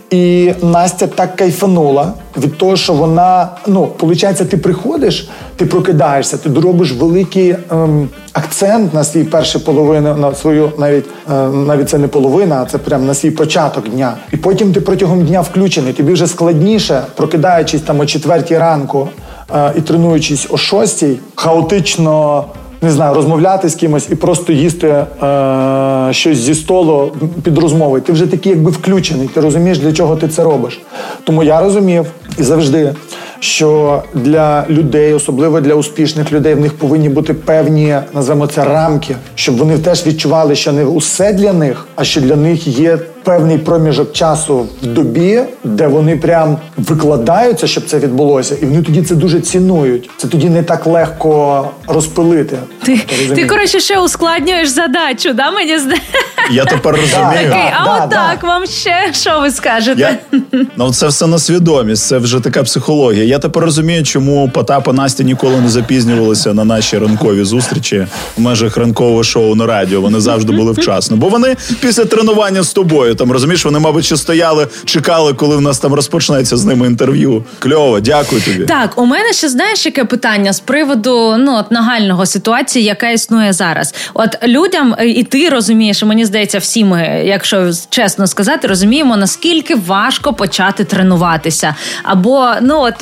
[0.10, 6.50] І Настя так кайфанула від того, що вона, ну, виходить, ти приходиш, ти прокидаєшся, ти
[6.50, 12.08] робиш великий ем, акцент на свій перший половину, на свою навіть е, навіть це не
[12.08, 14.18] половина, а це прям на свій початок дня.
[14.32, 15.94] І потім ти протягом дня включений.
[15.94, 19.10] Тобі вже складніше, прокидаючись там о четвертій ранку
[19.78, 22.46] і тренуючись о шостій, хаотично
[22.84, 27.12] не знаю, розмовляти з кимось і просто їсти е, щось зі столу
[27.44, 28.02] під розмовою.
[28.02, 29.28] Ти вже такий, якби включений.
[29.28, 30.82] Ти розумієш, для чого ти це робиш.
[31.24, 32.06] Тому я розумів
[32.38, 32.96] і завжди,
[33.40, 39.16] що для людей, особливо для успішних людей, в них повинні бути певні, називаємо це рамки,
[39.36, 43.58] щоб вони теж відчували, що не усе для них, а що для них є певний
[43.58, 49.16] проміжок часу в добі, де вони прям викладаються, щоб це відбулося, і вони тоді це
[49.16, 50.10] дуже цінують.
[50.18, 52.58] Це тоді не так легко розпилити.
[52.84, 52.98] Ти
[53.36, 55.52] ти коротше ще ускладнюєш задачу, да?
[55.52, 56.08] Мені здається?
[56.52, 57.50] Я тепер розумію.
[57.50, 58.48] Такий, а да, отак да.
[58.48, 60.20] вам ще що ви скажете?
[60.32, 60.40] Я...
[60.78, 63.24] Ну це все на свідомість, це вже така психологія.
[63.24, 68.08] Я тепер розумію, чому Потап і Настя ніколи не запізнювалися на наші ранкові зустрічі
[68.38, 70.02] в межах ранкового шоу на радіо.
[70.02, 74.18] Вони завжди були вчасно, бо вони після тренування з тобою там розумієш, вони, мабуть, ще
[74.18, 77.46] стояли, чекали, коли в нас там розпочнеться з ними інтерв'ю.
[77.60, 78.66] Кльово, дякую тобі.
[78.66, 83.54] Так, у мене ще знаєш яке питання з приводу ну от нагального ситуації, яка існує
[83.54, 83.96] зараз.
[84.14, 89.18] От людям е, і ти розумієш, і мені здається, всі ми, якщо чесно сказати, розуміємо
[89.18, 91.76] наскільки важко почати тренуватися.
[92.04, 92.94] Або ну от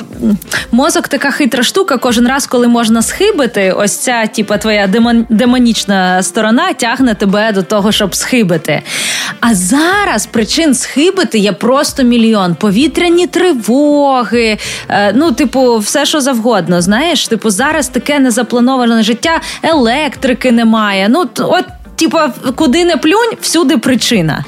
[0.70, 6.22] мозок така хитра штука, кожен раз, коли можна схибити, ось ця типа твоя демон, демонічна
[6.22, 8.82] сторона тягне тебе до того, щоб схибити.
[9.40, 12.54] А зараз зараз причин схибити є просто мільйон.
[12.54, 16.82] Повітряні тривоги, е, ну, типу, все що завгодно.
[16.82, 21.08] Знаєш, типу, зараз таке незаплановане життя, електрики немає.
[21.10, 21.64] Ну, от
[21.96, 24.44] типа, куди не плюнь, всюди причина.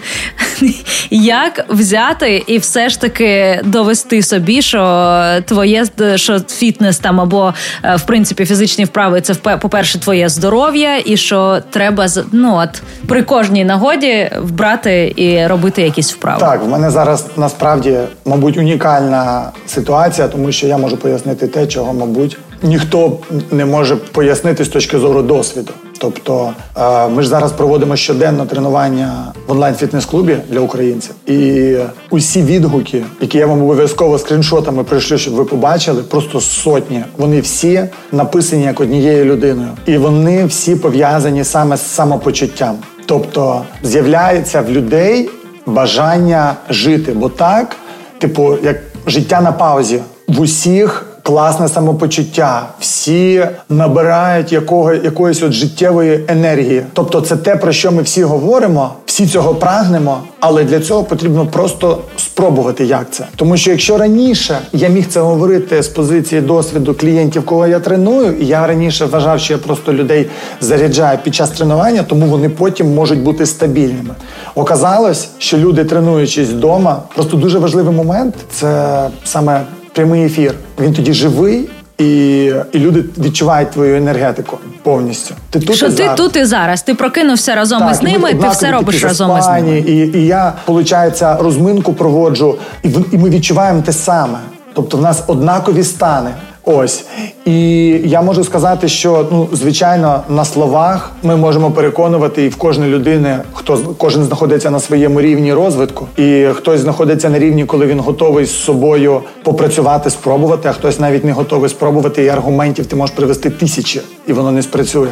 [1.11, 7.97] Як взяти і все ж таки довести собі, що твоє що фітнес там або е,
[7.97, 13.65] в принципі фізичні вправи це по-перше, твоє здоров'я, і що треба ну от при кожній
[13.65, 16.41] нагоді вбрати і робити якісь вправи.
[16.41, 21.95] Так, в мене зараз насправді, мабуть, унікальна ситуація, тому що я можу пояснити те, чого,
[21.95, 23.19] мабуть, ніхто
[23.51, 25.73] не може пояснити з точки зору досвіду.
[25.99, 31.77] Тобто е, ми ж зараз проводимо щоденно тренування в онлайн фітнес-клубі для українців, і
[32.11, 37.05] усі відгуки, які я вам обов'язково скріншотами прийшли, щоб ви побачили, просто сотні.
[37.17, 42.77] Вони всі написані як однією людиною, і вони всі пов'язані саме з самопочуттям.
[43.07, 45.31] Тобто з'являється в людей
[45.67, 47.77] бажання жити, бо так,
[48.19, 56.25] типу, як життя на паузі в усіх класне самопочуття, всі набирають якого якоїсь от життєвої
[56.29, 56.83] енергії.
[56.93, 61.47] Тобто, це те, про що ми всі говоримо, всі цього прагнемо, але для цього потрібно
[61.47, 63.27] просто спробувати, як це.
[63.37, 68.37] Тому що якщо раніше я міг це говорити з позиції досвіду клієнтів, кого я треную,
[68.39, 70.27] і я раніше вважав, що я просто людей
[70.61, 74.15] заряджаю під час тренування, тому вони потім можуть бути стабільними.
[74.55, 79.61] Оказалось, що люди тренуючись вдома, просто дуже важливий момент це саме
[79.95, 80.55] прямий ефір.
[80.81, 81.69] Він тоді живий.
[81.99, 85.35] І і люди відчувають твою енергетику повністю.
[85.51, 86.17] Ти тут що і ти зараз.
[86.17, 86.83] тут і зараз.
[86.83, 89.79] Ти прокинувся разом так, із ними, і ти все робиш разом із ними.
[89.79, 94.39] І і я, виходить, розминку проводжу, і і ми відчуваємо те саме.
[94.75, 96.31] Тобто в нас однакові стани.
[96.65, 97.05] Ось
[97.45, 102.93] і я можу сказати, що ну звичайно на словах ми можемо переконувати і в кожної
[102.93, 108.01] людини, хто кожен знаходиться на своєму рівні розвитку, і хтось знаходиться на рівні, коли він
[108.01, 112.25] готовий з собою попрацювати, спробувати, а хтось навіть не готовий спробувати.
[112.25, 115.09] І аргументів ти можеш привести тисячі, і воно не спрацює.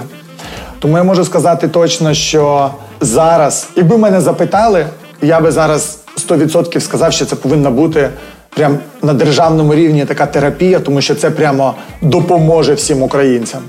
[0.78, 4.86] Тому я можу сказати точно, що зараз, якби мене запитали,
[5.22, 8.10] я би зараз 100% сказав, що це повинна бути
[8.56, 13.60] прям на державному рівні така терапія, тому що це прямо допоможе всім українцям.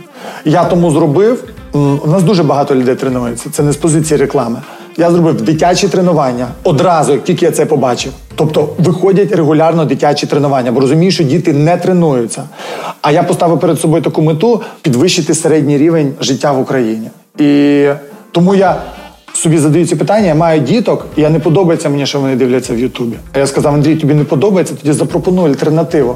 [0.45, 1.43] Я тому зробив.
[1.73, 3.49] у нас дуже багато людей тренується.
[3.49, 4.61] Це не з позиції реклами.
[4.97, 8.11] Я зробив дитячі тренування одразу, як тільки я це побачив.
[8.35, 12.43] Тобто виходять регулярно дитячі тренування, бо розумію, що діти не тренуються.
[13.01, 17.09] А я поставив перед собою таку мету підвищити середній рівень життя в Україні.
[17.39, 17.87] І
[18.31, 18.81] тому я
[19.43, 22.73] собі задаю ці питання, я маю діток, і я не подобається мені, що вони дивляться
[22.73, 23.15] в Ютубі.
[23.33, 26.15] А я сказав, Андрій, тобі не подобається, тоді запропоную альтернативу.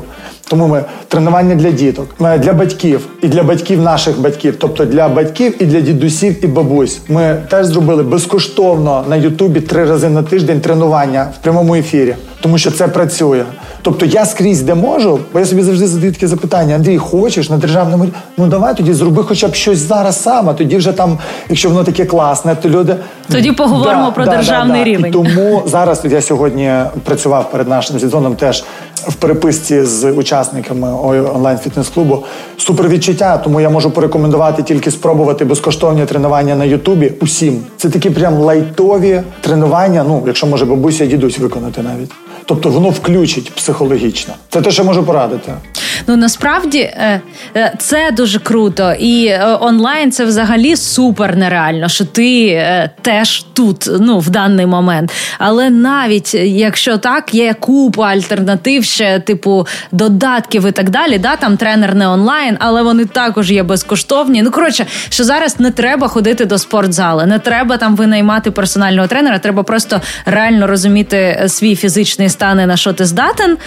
[0.49, 5.09] Тому ми тренування для діток, ми для батьків і для батьків наших батьків, тобто для
[5.09, 6.99] батьків і для дідусів і бабусь.
[7.09, 12.57] Ми теж зробили безкоштовно на Ютубі три рази на тиждень тренування в прямому ефірі, тому
[12.57, 13.43] що це працює.
[13.81, 17.57] Тобто я скрізь де можу, бо я собі завжди задаю таке запитання: Андрій, хочеш на
[17.57, 18.17] державному рівні?
[18.37, 21.17] Ну давай тоді зроби хоча б щось зараз сам, а тоді вже там,
[21.49, 22.95] якщо воно таке класне, то люди
[23.31, 25.09] тоді поговоримо да, про да, державний да, рівень.
[25.09, 26.71] І Тому зараз я сьогодні
[27.03, 28.63] працював перед нашим сезоном теж
[29.07, 30.87] в переписці з учасниками
[31.35, 32.23] онлайн фітнес-клубу.
[32.57, 37.59] Супер відчуття, тому я можу порекомендувати тільки спробувати безкоштовні тренування на Ютубі усім.
[37.77, 40.05] Це такі прям лайтові тренування.
[40.07, 42.11] Ну, якщо може бабуся дідусь виконати навіть.
[42.47, 44.33] Тобто воно включить психологічно.
[44.49, 45.53] Це те, що можу порадити.
[46.07, 47.21] Ну насправді е,
[47.55, 52.63] е, це дуже круто, і е, онлайн це взагалі супер нереально, що ти
[53.01, 55.11] теж тут ну в даний момент.
[55.37, 61.17] Але навіть якщо так, є купа альтернатив, ще типу додатків і так далі.
[61.17, 64.41] Да, Там тренер не онлайн, але вони також є безкоштовні.
[64.41, 69.39] Ну коротше, що зараз не треба ходити до спортзали, не треба там винаймати персонального тренера.
[69.39, 73.57] Треба просто реально розуміти свій фізичний стан і на що ти здатен,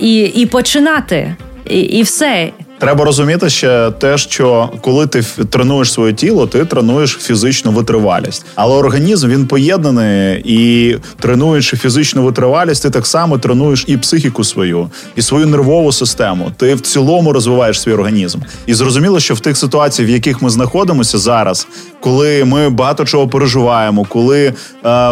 [0.00, 1.36] і, і починати
[1.70, 2.52] і, і все.
[2.78, 8.46] Треба розуміти ще те, що коли ти тренуєш своє тіло, ти тренуєш фізичну витривалість.
[8.54, 14.90] Але організм він поєднаний і тренуючи фізичну витривалість, ти так само тренуєш і психіку свою,
[15.16, 16.52] і свою нервову систему.
[16.56, 18.38] Ти в цілому розвиваєш свій організм.
[18.66, 21.68] І зрозуміло, що в тих ситуаціях, в яких ми знаходимося зараз,
[22.00, 24.52] коли ми багато чого переживаємо, коли е,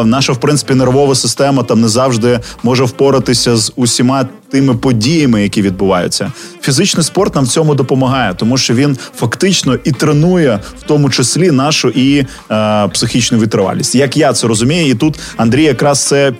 [0.04, 5.62] наша в принципі нервова система там не завжди може впоратися з усіма тими подіями, які
[5.62, 6.32] відбуваються.
[6.60, 11.50] Фізичний спорт нам в цьому допомагає, тому що він фактично і тренує в тому числі
[11.50, 13.94] нашу і е, психічну витривалість.
[13.94, 16.32] Як я це розумію, і тут Андрій якраз це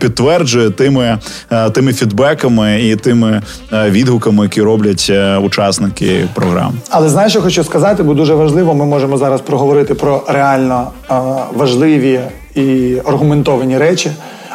[0.00, 1.18] підтверджує тими
[1.50, 6.72] е, тими фідбеками і тими е, відгуками, які роблять е, учасники програм.
[6.90, 11.14] Але знаєш, що хочу сказати, бо дуже важливо, ми можемо зараз проговорити про реально е,
[11.54, 12.20] важливі
[12.54, 14.10] і аргументовані речі.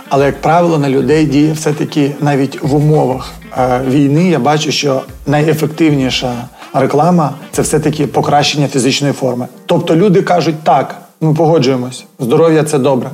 [0.10, 4.30] Але, як правило, на людей діє все-таки навіть в умовах е, війни.
[4.30, 6.34] Я бачу, що найефективніша
[6.74, 9.48] реклама це все-таки покращення фізичної форми.
[9.66, 13.10] Тобто люди кажуть, так, ми погоджуємось, здоров'я це добре.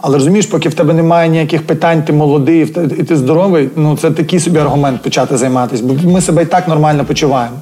[0.00, 4.10] Але розумієш, поки в тебе немає ніяких питань, ти молодий і ти здоровий, ну це
[4.10, 7.56] такий собі аргумент почати займатися, бо ми себе і так нормально почуваємо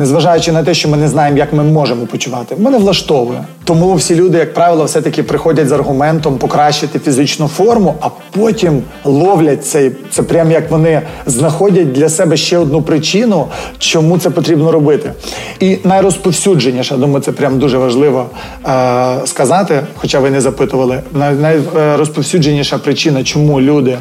[0.00, 3.44] незважаючи на те, що ми не знаємо, як ми можемо почувати, мене влаштовує.
[3.64, 9.66] Тому всі люди, як правило, все-таки приходять з аргументом покращити фізичну форму, а потім ловлять
[9.66, 9.92] цей.
[10.10, 13.46] Це прям як вони знаходять для себе ще одну причину,
[13.78, 15.12] чому це потрібно робити.
[15.60, 18.26] І найрозповсюдженіше, думаю, це прям дуже важливо
[18.68, 21.02] е- сказати, хоча ви не запитували.
[21.40, 23.98] Найрозповсюдженіша причина, чому люди.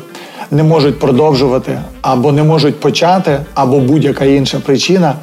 [0.51, 5.13] Не можуть продовжувати або не можуть почати, або будь-яка інша причина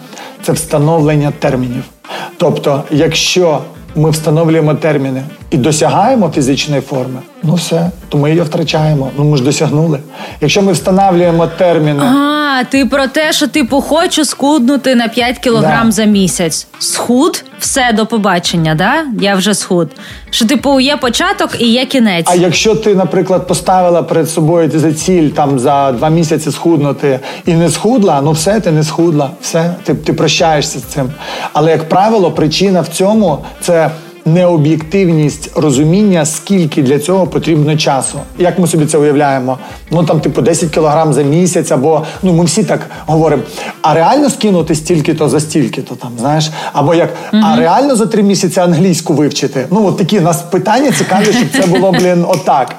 [0.43, 1.85] це встановлення термінів.
[2.37, 3.61] Тобто, якщо
[3.97, 9.11] ми встановлюємо терміни і досягаємо фізичної форми, ну все, то ми її втрачаємо.
[9.19, 9.99] Ну ми ж досягнули.
[10.41, 12.03] Якщо ми встановлюємо терміни.
[12.03, 15.93] А, ти про те, що типу хочу скуднути на 5 кілограм да.
[15.93, 16.67] за місяць.
[16.79, 18.93] Схуд, все до побачення, да?
[19.21, 19.89] Я вже схуд.
[20.31, 22.27] Що, типу, є початок і є кінець.
[22.29, 27.55] А якщо ти, наприклад, поставила перед собою за ціль там за два місяці схуднути і
[27.55, 31.11] не схудла, ну все, ти не схудла, все, ти, ти прощаєшся з цим.
[31.53, 33.91] Але як правило, причина в цьому це
[34.27, 38.19] необ'єктивність розуміння, скільки для цього потрібно часу.
[38.39, 39.59] Як ми собі це уявляємо?
[39.91, 43.43] Ну там, типу, 10 кілограм за місяць, або ну ми всі так говоримо.
[43.83, 46.51] А реально скинути стільки-то за стільки-то там, знаєш?
[46.73, 47.43] Або як, mm-hmm.
[47.45, 49.67] а реально за три місяці англійську вивчити?
[49.71, 52.75] Ну, от такі нас питання цікаві, щоб це було, блін, отак.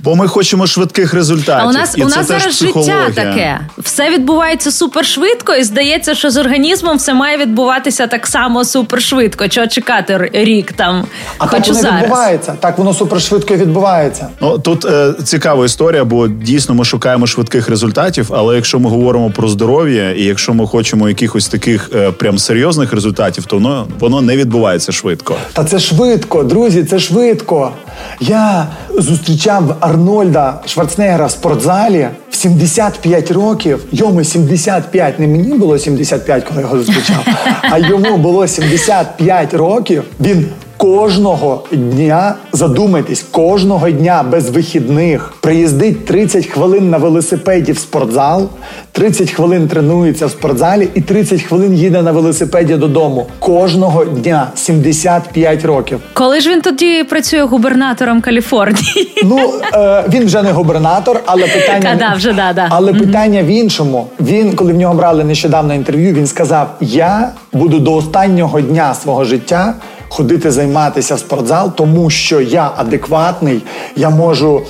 [0.00, 1.66] Бо ми хочемо швидких результатів.
[1.66, 3.60] А у нас і у нас зараз життя таке.
[3.78, 9.48] Все відбувається супершвидко, і здається, що з організмом все має відбуватися так само супершвидко.
[9.48, 11.04] Чого чекати рік там?
[11.38, 12.02] А хочу так воно зараз.
[12.02, 12.54] відбувається.
[12.60, 14.28] Так воно супершвидко відбувається.
[14.40, 18.30] Ну тут е, цікава історія, бо дійсно ми шукаємо швидких результатів.
[18.30, 22.92] Але якщо ми говоримо про здоров'я, і якщо ми хочемо якихось таких е, прям серйозних
[22.92, 25.36] результатів, то воно воно не відбувається швидко.
[25.52, 27.72] Та це швидко, друзі, це швидко.
[28.20, 28.66] Я
[28.98, 33.84] зустрічаю зустрічав Арнольда Шварценеггера в спортзалі в 75 років.
[33.92, 37.26] Йому 75, не мені було 75, коли я його зустрічав,
[37.62, 40.04] а йому було 75 років.
[40.20, 40.48] Він
[40.80, 48.48] Кожного дня задумайтесь, кожного дня без вихідних приїздить 30 хвилин на велосипеді в спортзал,
[48.92, 53.26] 30 хвилин тренується в спортзалі і 30 хвилин їде на велосипеді додому.
[53.38, 56.00] Кожного дня 75 років.
[56.12, 59.22] Коли ж він тоді працює губернатором Каліфорнії?
[59.24, 62.66] Ну е, він вже не губернатор, але питання Та-да, вже да-да.
[62.70, 64.06] але питання в іншому.
[64.20, 69.24] Він, коли в нього брали нещодавно інтерв'ю, він сказав: Я буду до останнього дня свого
[69.24, 69.74] життя
[70.10, 73.62] ходити займатися в спортзал, тому що я адекватний,
[73.96, 74.62] я можу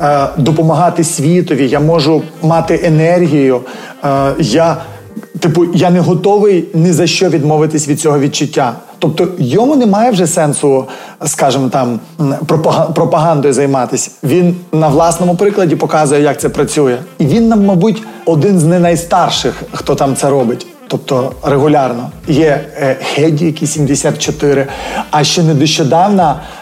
[0.00, 3.60] е, допомагати світові, я можу мати енергію.
[4.04, 4.76] Е, я,
[5.40, 8.72] типу, я не готовий ні за що відмовитись від цього відчуття.
[8.98, 10.84] Тобто йому немає вже сенсу,
[11.26, 12.00] скажімо там,
[12.46, 14.10] пропага- пропагандою займатися.
[14.22, 16.96] Він на власному прикладі показує, як це працює.
[17.18, 20.66] І він нам, мабуть, один з не найстарших, хто там це робить.
[20.88, 24.66] Тобто регулярно є е, Хеді, який 74,
[25.10, 25.54] А ще не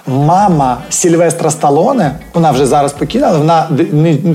[0.07, 3.69] мама Сільвестра Сталоне, вона вже зараз покійна, але вона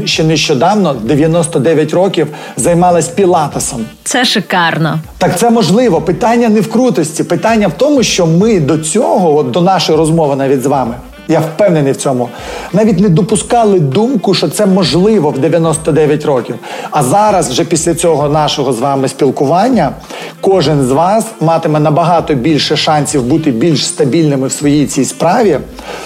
[0.06, 2.28] ще нещодавно, 99 років,
[2.58, 3.86] займалась пілатесом.
[4.04, 5.00] Це шикарно.
[5.18, 6.02] Так це можливо.
[6.02, 7.24] Питання не в крутості.
[7.24, 10.94] Питання в тому, що ми до цього, от до нашої розмови навіть з вами,
[11.30, 12.30] я впевнений в цьому,
[12.73, 16.55] навіть не допускали думку, що це можливо в 99 років.
[16.91, 19.91] А зараз, вже після цього нашого з вами спілкування,
[20.41, 25.59] кожен з вас матиме набагато більше шансів бути більш стабільними в своїй цій справі,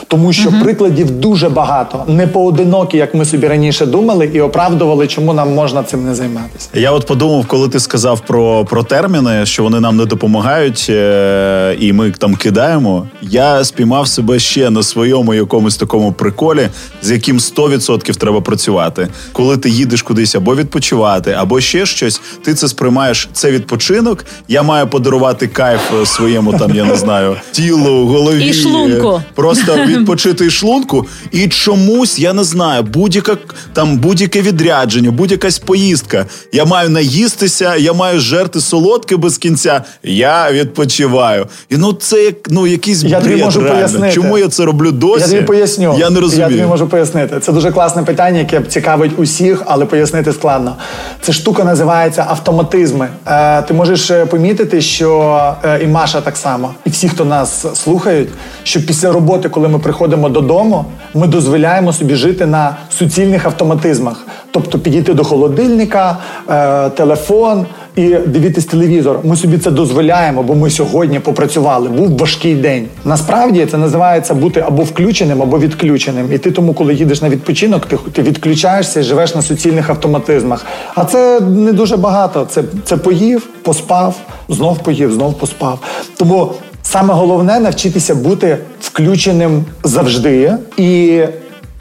[0.08, 5.34] тому що прикладів дуже багато, не поодинокі, як ми собі раніше думали, і оправдували, чому
[5.34, 6.70] нам можна цим не займатися.
[6.74, 11.76] Я от подумав, коли ти сказав про, про терміни, що вони нам не допомагають, е-
[11.80, 13.08] і ми там кидаємо.
[13.22, 14.84] Я спіймав себе ще на
[15.14, 16.70] своєму якомусь такому приколі,
[17.02, 19.08] з яким 100% треба працювати.
[19.32, 23.30] Коли ти їдеш кудись або відпочивати, або ще щось, ти це сприймаєш.
[23.34, 24.26] Це відпочинок.
[24.48, 28.46] Я маю подарувати кайф е, своєму там, я не знаю, тілу, голові.
[28.46, 29.22] І шлунку.
[29.36, 31.06] Просто відпочити і шлунку.
[31.32, 33.38] І чомусь я не знаю, будь-яка
[33.74, 36.26] там будь-яке відрядження, будь-якась поїздка.
[36.52, 39.84] Я маю наїстися, я маю жерти солодке без кінця.
[40.04, 41.48] Я відпочиваю.
[41.70, 43.76] І ну це як ну якийсь Я бред, можу реально.
[43.76, 44.14] пояснити.
[44.14, 45.22] Чому я це роблю досі?
[45.22, 45.96] Я тобі поясню.
[45.98, 46.50] Я не розумію.
[46.50, 47.40] Я тобі можу пояснити.
[47.40, 50.76] Це дуже класне питання, яке цікавить усіх, але пояснити складно.
[51.22, 53.08] Ця штука називається автоматизми.
[53.28, 57.66] Е, ти можеш е, помітити, що е, і Маша так само, і всі, хто нас
[57.84, 58.30] слухають,
[58.64, 64.26] що після роботи, коли ми приходимо додому, ми дозволяємо собі жити на суцільних автоматизмах.
[64.54, 66.18] Тобто підійти до холодильника,
[66.50, 69.20] е, телефон і дивитись телевізор.
[69.24, 71.90] Ми собі це дозволяємо, бо ми сьогодні попрацювали.
[71.90, 72.88] Був важкий день.
[73.06, 76.34] Насправді це називається бути або включеним, або відключеним.
[76.34, 80.66] І ти тому, коли їдеш на відпочинок, ти, ти відключаєшся і живеш на суцільних автоматизмах.
[80.96, 82.48] А це не дуже багато.
[82.50, 84.16] Це, це поїв, поспав,
[84.50, 85.80] знов поїв, знов поспав.
[86.18, 86.52] Тому
[86.84, 91.22] саме головне навчитися бути включеним завжди і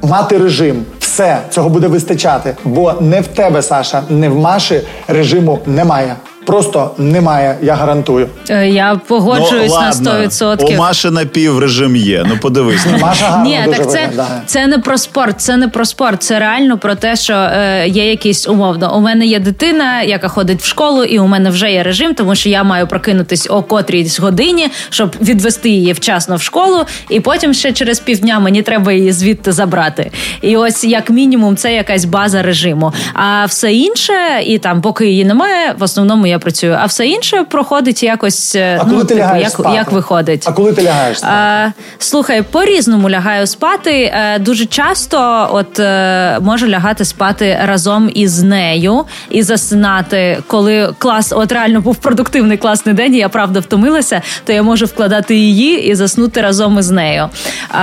[0.03, 0.85] мати режим.
[1.13, 6.17] Все цього буде вистачати, бо не в тебе, Саша, не в Маші режиму немає.
[6.45, 8.29] Просто немає, я гарантую.
[8.51, 10.11] Е, Я погоджуюсь ну, на ладно.
[10.11, 10.75] 100%.
[10.75, 12.25] У Маші напів режим є.
[12.29, 12.87] Ну подивись.
[13.01, 14.11] Маша Ні, так це,
[14.47, 16.23] це не про спорт, це не про спорт.
[16.23, 18.97] Це реально про те, що е, є якісь умовно.
[18.97, 22.35] У мене є дитина, яка ходить в школу, і у мене вже є режим, тому
[22.35, 27.55] що я маю прокинутись о котрійсь годині, щоб відвести її вчасно в школу, і потім
[27.55, 30.11] ще через півдня мені треба її звідти забрати.
[30.41, 32.93] І ось як мінімум, це якась база режиму.
[33.15, 34.13] А все інше,
[34.47, 36.77] і там, поки її немає, в основному я працюю.
[36.81, 38.55] А все інше проходить якось.
[38.57, 39.77] е, А ну, коли ти типу, лягаєш як, спати?
[39.77, 40.45] як виходить.
[40.49, 41.35] А коли ти лягаєш спати?
[41.37, 44.13] Е, слухай, по-різному лягаю спати.
[44.15, 51.33] Е, дуже часто от е, можу лягати спати разом із нею і засинати, коли клас,
[51.37, 55.85] от реально був продуктивний класний день, і я правда втомилася, то я можу вкладати її
[55.89, 57.29] і заснути разом із нею.
[57.71, 57.79] А,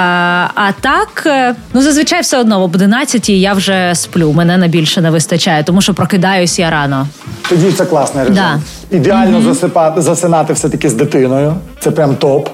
[0.56, 1.28] а так,
[1.74, 4.32] ну зазвичай все одно об 11 я вже сплю.
[4.34, 7.08] Мене на більше не вистачає, тому що прокидаюсь я рано.
[7.50, 8.39] Тоді це класний режим.
[8.40, 8.60] Да.
[8.98, 11.54] Ідеально засипати, засинати все-таки з дитиною.
[11.80, 12.50] Це прям топ.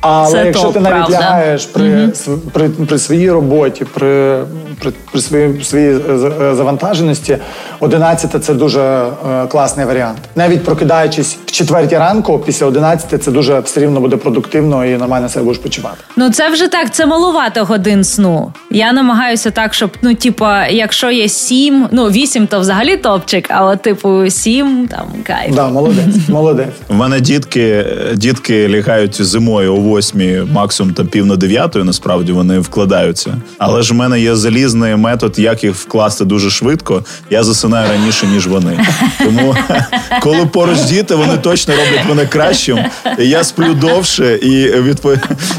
[0.00, 1.18] Але Це якщо топ, ти навіть правда.
[1.20, 4.38] лягаєш при, св- при, при своїй роботі, при,
[4.80, 7.38] при, при своїй, своїй е, з- е, завантаженості,
[7.80, 10.18] 11 це дуже е, класний варіант.
[10.36, 15.28] Навіть прокидаючись в четвертій ранку, після 11 це дуже все рівно буде продуктивно і нормально
[15.28, 15.96] себе будеш почувати.
[16.16, 18.52] Ну це вже так, це малувато годин сну.
[18.70, 23.64] Я намагаюся так, щоб ну, типа, якщо є сім, ну вісім, то взагалі топчик, а
[23.66, 25.54] от типу сім, там кайф.
[25.54, 26.68] Да, молодець, молодець.
[26.88, 32.32] У мене дітки, дітки лягають зимою мною о восьмій, максимум там пів на дев'ятої, насправді
[32.32, 33.36] вони вкладаються.
[33.58, 37.04] Але ж в мене є залізний метод, як їх вкласти дуже швидко.
[37.30, 38.86] Я засинаю раніше, ніж вони.
[39.24, 39.56] Тому
[40.22, 42.78] коли поруч діти, вони точно роблять мене кращим.
[43.18, 45.14] Я сплю довше і відпо...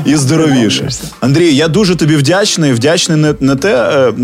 [0.05, 0.89] і здоровіше.
[1.19, 2.73] Андрій, я дуже тобі вдячний.
[2.73, 3.73] Вдячний не, не те,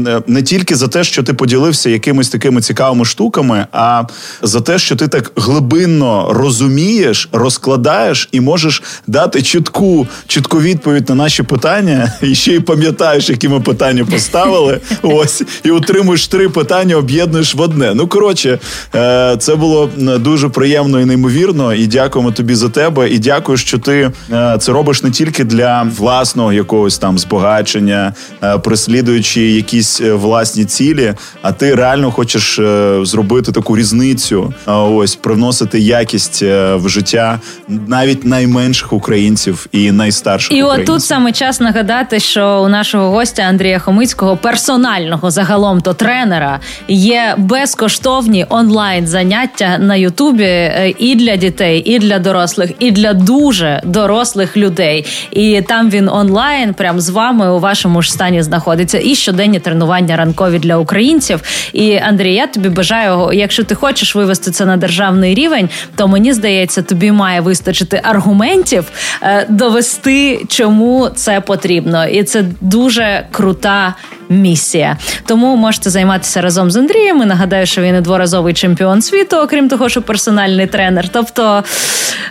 [0.07, 4.03] е, не тільки за те, що ти поділився якимись такими цікавими штуками, а
[4.41, 11.15] за те, що ти так глибинно розумієш, розкладаєш і можеш дати чітку, чітку відповідь на
[11.15, 14.79] наші питання, і ще й пам'ятаєш, які ми питання поставили.
[15.01, 17.93] Ось і утримуєш три питання, об'єднуєш в одне.
[17.95, 18.59] Ну коротше,
[18.95, 19.89] е, це було
[20.19, 21.73] дуже приємно і неймовірно.
[21.73, 23.09] І дякуємо тобі за тебе.
[23.09, 28.57] І дякую, що ти е, це робиш не тільки для власного якогось там збагачення, е,
[28.57, 32.59] переслідуючи якісь власні цілі, а ти реально хочеш
[33.03, 34.53] зробити таку різницю.
[34.65, 40.51] Ось привносити якість в життя навіть найменших українців і найстарших.
[40.51, 40.93] І українців.
[40.93, 47.35] отут саме час нагадати, що у нашого гостя Андрія Хомицького персонального загалом то тренера є
[47.37, 53.81] безкоштовні онлайн заняття на Ютубі е, і для дітей, і для дорослих, і для дуже
[53.85, 55.05] дорослих людей.
[55.31, 58.99] І там він онлайн, прям з вами у вашому ж стані знаходиться.
[59.03, 61.41] І щоденні тренування ранкові для українців.
[61.73, 66.33] І Андрій, я тобі бажаю, якщо ти хочеш вивести це на державний рівень, то мені
[66.33, 68.85] здається, тобі має вистачити аргументів
[69.21, 73.95] е, довести, чому це потрібно, і це дуже крута
[74.29, 74.97] місія.
[75.25, 77.21] Тому можете займатися разом з Андрієм.
[77.21, 81.09] І Нагадаю, що він і дворазовий чемпіон світу, окрім того, що персональний тренер.
[81.09, 81.63] Тобто,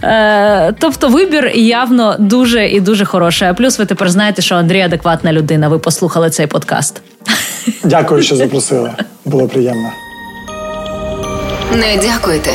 [0.03, 3.49] е, тобто вибір явно дуже і дуже хороший.
[3.49, 5.69] А плюс ви тепер знаєте, що Андрій адекватна людина.
[5.69, 7.03] Ви послухали цей подкаст.
[7.85, 8.91] Дякую, що запросили.
[9.25, 9.91] Було приємно.
[11.73, 12.51] Не дякуйте.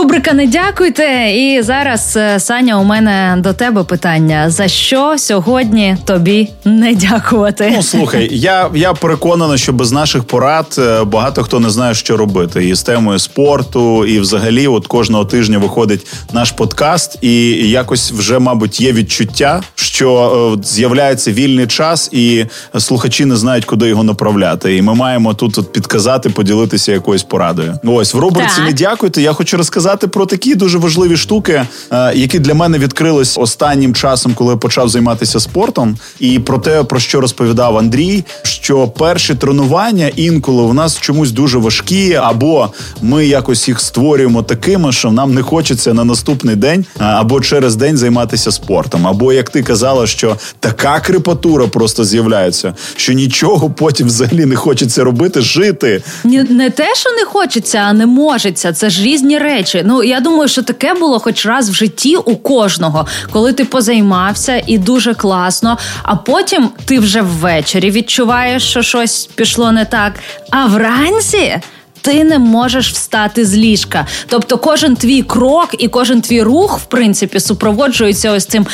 [0.00, 1.32] Рубрика не дякуйте.
[1.36, 7.72] І зараз е, Саня, у мене до тебе питання: за що сьогодні тобі не дякувати?
[7.76, 12.16] Ну слухай, я я переконана, що без наших порад е, багато хто не знає, що
[12.16, 12.68] робити.
[12.68, 18.38] І з темою спорту, і взагалі, от кожного тижня виходить наш подкаст, і якось вже,
[18.38, 22.46] мабуть, є відчуття, що е, з'являється вільний час, і
[22.78, 24.76] слухачі не знають, куди його направляти.
[24.76, 27.78] І ми маємо тут от підказати, поділитися якоюсь порадою.
[27.84, 28.64] Ось в рубриці так.
[28.64, 29.22] не дякуйте.
[29.22, 33.94] Я хочу розказати розказати про такі дуже важливі штуки, е, які для мене відкрились останнім
[33.94, 39.34] часом, коли я почав займатися спортом, і про те, про що розповідав Андрій, що перші
[39.34, 42.68] тренування інколи у нас чомусь дуже важкі, або
[43.02, 47.76] ми якось їх створюємо такими, що нам не хочеться на наступний день е, або через
[47.76, 49.06] день займатися спортом.
[49.06, 55.04] Або як ти казала, що така крепатура просто з'являється, що нічого потім взагалі не хочеться
[55.04, 56.02] робити, жити.
[56.24, 58.72] Не те, що не хочеться, а не можеться.
[58.72, 59.88] Це ж різні речі речі.
[59.88, 64.62] Ну я думаю, що таке було хоч раз в житті у кожного, коли ти позаймався
[64.66, 65.78] і дуже класно.
[66.02, 70.12] А потім ти вже ввечері відчуваєш, що щось пішло не так.
[70.50, 71.60] А вранці.
[72.02, 74.06] Ти не можеш встати з ліжка.
[74.26, 78.66] Тобто, кожен твій крок і кожен твій рух, в принципі, супроводжується ось цим.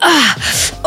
[0.00, 0.08] А,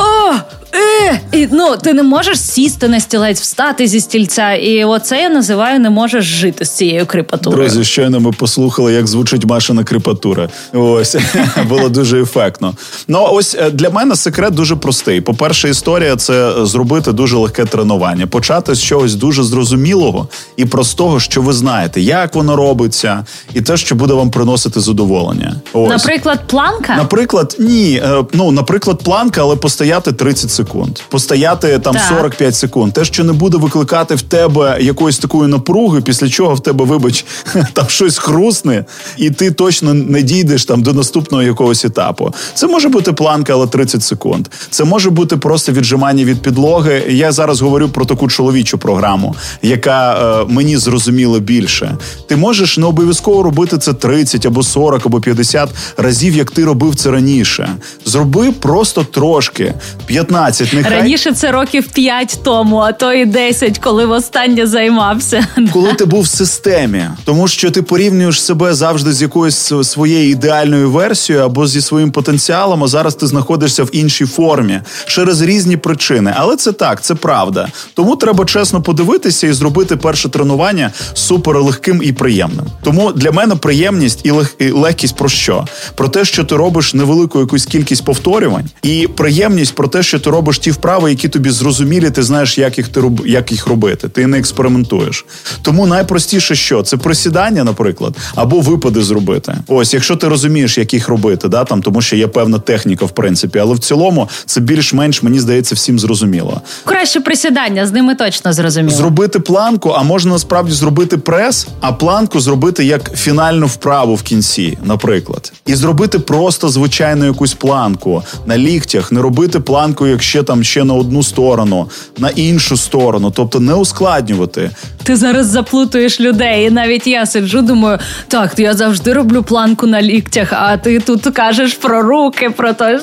[0.02, 0.34] о,
[0.74, 4.54] е, і, ну, ти не можеш сісти на стілець, встати зі стільця.
[4.54, 7.70] І оце я називаю не можеш жити з цією крипатурою.
[7.70, 10.50] Друзі, щойно ми послухали, як звучить Машина крипатура.
[10.74, 11.16] Ось
[11.70, 12.74] було дуже ефектно.
[13.08, 15.22] Ну ось е, для мене секрет дуже простий.
[15.22, 21.42] По-перше, історія це зробити дуже легке тренування, почати з чогось дуже зрозумілого і простого, що
[21.42, 25.56] ви знаєте, як воно робиться, і те, що буде вам приносити задоволення.
[25.74, 25.90] Ось.
[25.90, 26.96] Наприклад, планка.
[26.96, 28.02] Наприклад, ні.
[28.04, 30.67] Е, ну, наприклад, планка, але постояти 30 секунд,
[31.10, 32.04] постояти там так.
[32.10, 32.94] 45 секунд.
[32.94, 37.26] Те, що не буде викликати в тебе якоїсь такої напруги, після чого в тебе, вибач,
[37.74, 38.86] там щось хрусне,
[39.18, 42.34] і ти точно не дійдеш там до наступного якогось етапу.
[42.54, 44.48] Це може бути планка, але 30 секунд.
[44.70, 47.04] Це може бути просто віджимання від підлоги.
[47.10, 51.98] Я зараз говорю про таку чоловічу програму, яка е, мені зрозуміла більше.
[52.28, 56.96] Ти можеш не обов'язково робити це 30 або 40 або 50 разів, як ти робив
[56.96, 57.70] це раніше.
[58.06, 59.74] Зроби просто трошки
[60.06, 60.74] 15 15.
[60.74, 60.92] Нехай...
[60.92, 65.48] Раніше це років 5 тому, а то і 10, коли востаннє займався.
[65.74, 70.92] Коли ти був в системі, тому що ти порівнюєш себе завжди з якоюсь своєю ідеальною
[70.92, 72.84] версією або зі своїм потенціалом.
[72.84, 76.34] А зараз ти знаходишся в іншій формі через різні причини.
[76.38, 77.68] Але це так, це правда.
[77.94, 82.66] Тому треба чесно подивитися і зробити перше тренування супер легким і приємним.
[82.84, 84.56] Тому для мене приємність і, лег...
[84.60, 85.66] і легкість про що?
[85.96, 90.30] Про те, що ти робиш невелику якусь кількість повторювань, і приємність про те, що ти
[90.30, 94.10] робиш робиш ті вправи, які тобі зрозумілі, ти знаєш, як їх ти як їх робити.
[94.10, 95.26] Ти не експериментуєш.
[95.62, 99.54] Тому найпростіше, що це присідання, наприклад, або випади зробити.
[99.68, 103.12] Ось, якщо ти розумієш, як їх робити, да там тому, що є певна техніка, в
[103.12, 106.62] принципі, але в цілому це більш-менш мені здається всім зрозуміло.
[106.86, 108.98] Краще присідання з ними точно зрозуміло.
[108.98, 114.78] Зробити планку, а можна насправді зробити прес, а планку зробити як фінальну вправу в кінці,
[114.84, 120.64] наприклад, і зробити просто звичайну якусь планку на ліктях, не робити планку, як ще там
[120.64, 124.72] ще на одну сторону, на іншу сторону, тобто не ускладнювати.
[125.04, 130.02] Ти зараз заплутуєш людей, і навіть я сиджу, думаю, так, я завжди роблю планку на
[130.02, 133.00] ліктях, а ти тут кажеш про руки, про те,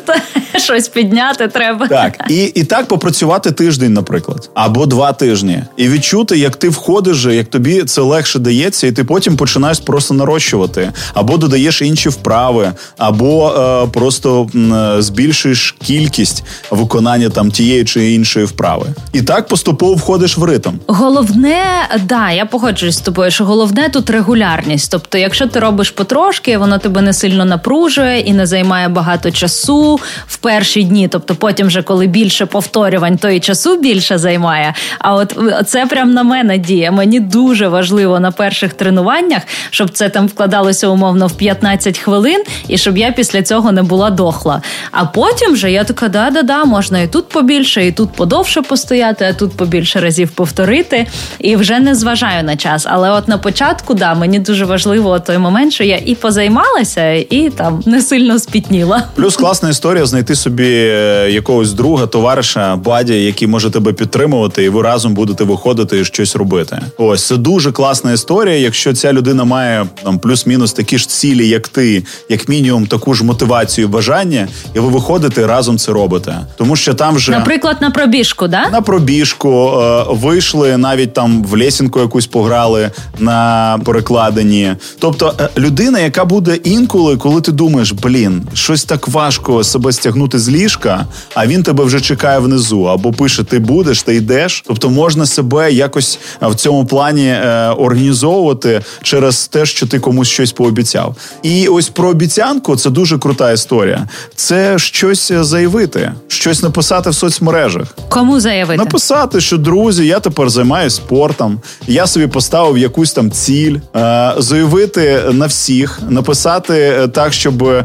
[0.57, 1.87] що щось підняти треба.
[1.89, 7.25] Так, і і так попрацювати тиждень, наприклад, або два тижні, і відчути, як ти входиш,
[7.25, 12.73] як тобі це легше дається, і ти потім починаєш просто нарощувати, або додаєш інші вправи,
[12.99, 18.87] або е, просто е, збільшуєш кількість виконання там тієї чи іншої вправи.
[19.13, 20.73] І так поступово входиш в ритм.
[20.87, 21.65] Головне,
[22.05, 24.91] да, я погоджуюсь з тобою, що головне тут регулярність.
[24.91, 30.01] Тобто, якщо ти робиш потрошки, воно тебе не сильно напружує і не займає багато часу
[30.27, 31.09] в перші дні.
[31.09, 34.75] Тобто, потім, вже коли більше повторювань, то і часу більше займає.
[34.99, 36.91] А от це прям на мене діє.
[36.91, 42.79] Мені дуже важливо на перших тренуваннях, щоб це там вкладалося умовно в 15 хвилин, і
[42.79, 44.63] щоб я після цього не була дохла.
[44.91, 49.33] А потім вже я така, да-да-да, можна і тут побільше, і тут подовше постояти, а
[49.33, 51.07] тут побільше разів повторити.
[51.39, 52.87] І вже не зважаю на час.
[52.91, 57.51] Але от на початку, да, мені дуже важливо той момент, що я і позаймалася, і
[57.51, 59.05] там не сильно спітніла.
[59.15, 64.69] Плюс класна історія знайти собі е, якогось друга, товариша, бадя, який може тебе підтримувати, і
[64.69, 66.79] ви разом будете виходити і щось робити.
[66.99, 68.57] Ось це дуже класна історія.
[68.57, 73.25] Якщо ця людина має там плюс-мінус такі ж цілі, як ти, як мінімум, таку ж
[73.25, 76.37] мотивацію, бажання, і ви виходите разом це робите.
[76.57, 81.59] Тому що там вже наприклад на пробіжку, да на пробіжку е, вийшли навіть там в
[81.59, 84.77] лесінку якусь пограли на перекладенні.
[84.99, 90.39] Тобто е, людина, яка буде інколи, коли ти думаєш, блін, щось так важко себе стягнути
[90.39, 94.63] з ліжка, а він тебе вже чекає внизу, або пише: Ти будеш, ти йдеш.
[94.67, 100.29] Тобто можна себе якось е, в цьому плані е, організовувати через те, що ти комусь
[100.29, 101.17] щось пообіцяв.
[101.43, 104.09] І ось про обіцянку це дуже крута історія.
[104.37, 107.97] Це щось заявити, щось написати в соцмережах.
[108.09, 108.79] Кому заявити?
[108.85, 115.23] Написати, що друзі, я тепер займаюся спортом, я собі поставив якусь там ціль, е, заявити
[115.33, 117.85] на всіх, написати е, так, щоб е,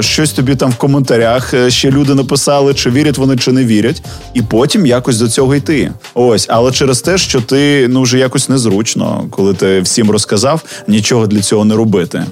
[0.00, 4.02] щось тобі там в коментарях ще люди написали, чи вірять вони, чи не вірять,
[4.34, 5.92] і потім якось до цього йти.
[6.14, 11.26] Ось, але через те, що ти ну вже якось незручно, коли ти всім розказав, нічого
[11.26, 12.24] для цього не робити.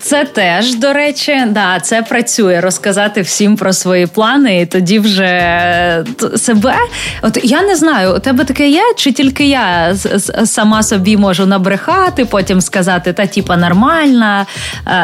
[0.00, 6.04] Це теж до речі, да, це працює розказати всім про свої плани, і тоді вже
[6.36, 6.74] себе.
[7.22, 9.94] От я не знаю, у тебе таке є, чи тільки я
[10.44, 14.46] сама собі можу набрехати, потім сказати, та типа нормальна.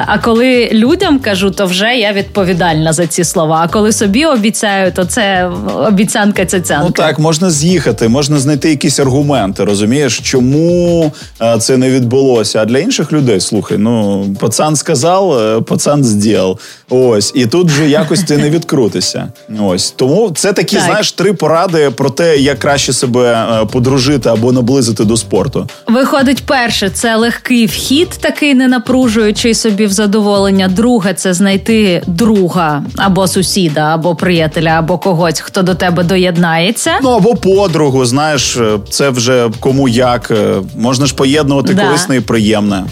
[0.06, 3.60] А коли людям кажу, то вже я відповідальна за ці слова.
[3.64, 5.50] А коли собі обіцяю, то це
[5.86, 6.84] обіцянка цяцянка.
[6.86, 11.12] Ну так, можна з'їхати, можна знайти якісь аргументи, розумієш, чому
[11.60, 12.62] це не відбулося.
[12.62, 14.07] А для інших людей слухай, ну
[14.40, 16.58] пацан сказав, е, пацан зділ.
[16.90, 19.32] Ось і тут вже якось ти не відкрутишся.
[19.60, 20.84] Ось тому це такі, так.
[20.84, 25.68] знаєш, три поради про те, як краще себе е, подружити або наблизити до спорту.
[25.86, 30.68] Виходить, перше, це легкий вхід, такий не напружуючий собі в задоволення.
[30.68, 36.92] Друге, це знайти друга або сусіда, або приятеля, або когось, хто до тебе доєднається.
[37.02, 38.04] Ну або подругу.
[38.04, 40.32] Знаєш, е, це вже кому як
[40.76, 41.84] можна ж поєднувати да.
[41.84, 42.84] корисне і приємне.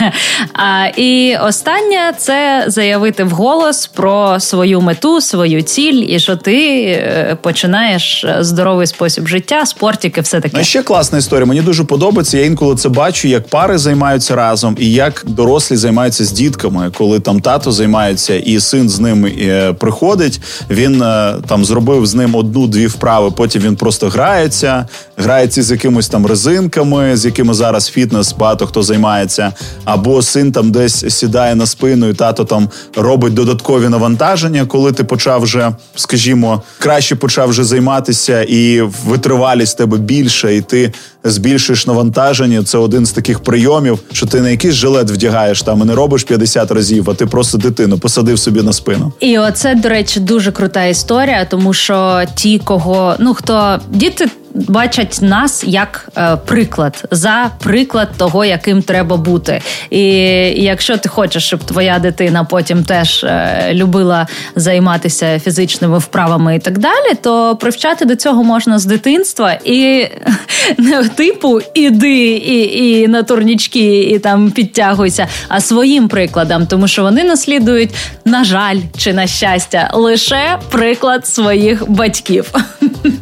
[0.58, 7.36] А, І останнє це заявити вголос про свою мету, свою ціль, і що ти е,
[7.42, 10.56] починаєш здоровий спосіб життя, спортики, все таке.
[10.58, 11.46] Ну, ще класна історія.
[11.46, 12.38] Мені дуже подобається.
[12.38, 17.20] Я інколи це бачу, як пари займаються разом, і як дорослі займаються з дітками, коли
[17.20, 20.40] там тато займається, і син з ним е, приходить.
[20.70, 23.30] Він е, там зробив з ним одну-дві вправи.
[23.30, 28.82] Потім він просто грається, грається з якимось там резинками, з якими зараз фітнес багато хто
[28.82, 29.52] займається,
[29.84, 35.04] або син там десь сідає на спину, і тато там робить додаткові навантаження, коли ти
[35.04, 40.92] почав вже, скажімо, краще почав вже займатися, і витривалість тебе більше, і ти
[41.24, 42.62] збільшуєш навантаження.
[42.62, 46.24] Це один з таких прийомів, що ти не якийсь жилет вдягаєш там і не робиш
[46.24, 49.12] 50 разів, а ти просто дитину посадив собі на спину.
[49.20, 54.28] І оце, до речі, дуже крута історія, тому що ті, кого ну хто діти
[54.68, 59.60] бачать нас як е, приклад за приклад того, яким треба бути.
[59.90, 60.02] І
[60.62, 64.26] якщо ти хочеш, щоб твоя дитина потім теж е, любила
[64.56, 70.08] займатися фізичними вправами і так далі, то привчати до цього можна з дитинства і
[70.78, 77.02] не типу іди і, і на турнічки, і там підтягуйся, а своїм прикладом, тому що
[77.02, 77.90] вони наслідують,
[78.24, 82.54] на жаль, чи на щастя, лише приклад своїх батьків.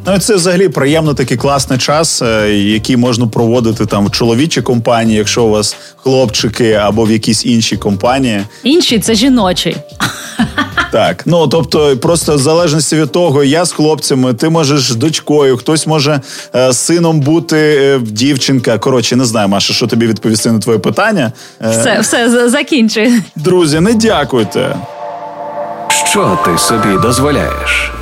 [0.07, 5.18] Ну це взагалі приємно такий класний час, е, який можна проводити там в чоловічій компанії,
[5.18, 8.41] якщо у вас хлопчики або в якійсь іншій компанії.
[8.62, 9.77] Інші це жіночий.
[10.95, 15.57] Так, ну тобто, просто в залежності від того, я з хлопцями, ти можеш з дочкою,
[15.57, 16.20] хтось може
[16.55, 18.79] е, сином бути е, дівчинка.
[18.79, 21.33] Коротше, не знаю, Маша, що тобі відповісти на твоє питання.
[21.64, 23.12] Е, все, все закінчуй.
[23.37, 24.77] Друзі, не дякуйте.
[26.11, 27.94] Що ти собі дозволяєш?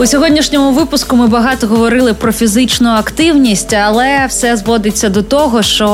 [0.00, 5.86] У сьогоднішньому випуску ми багато говорили про фізичну активність, але все зводиться до того, що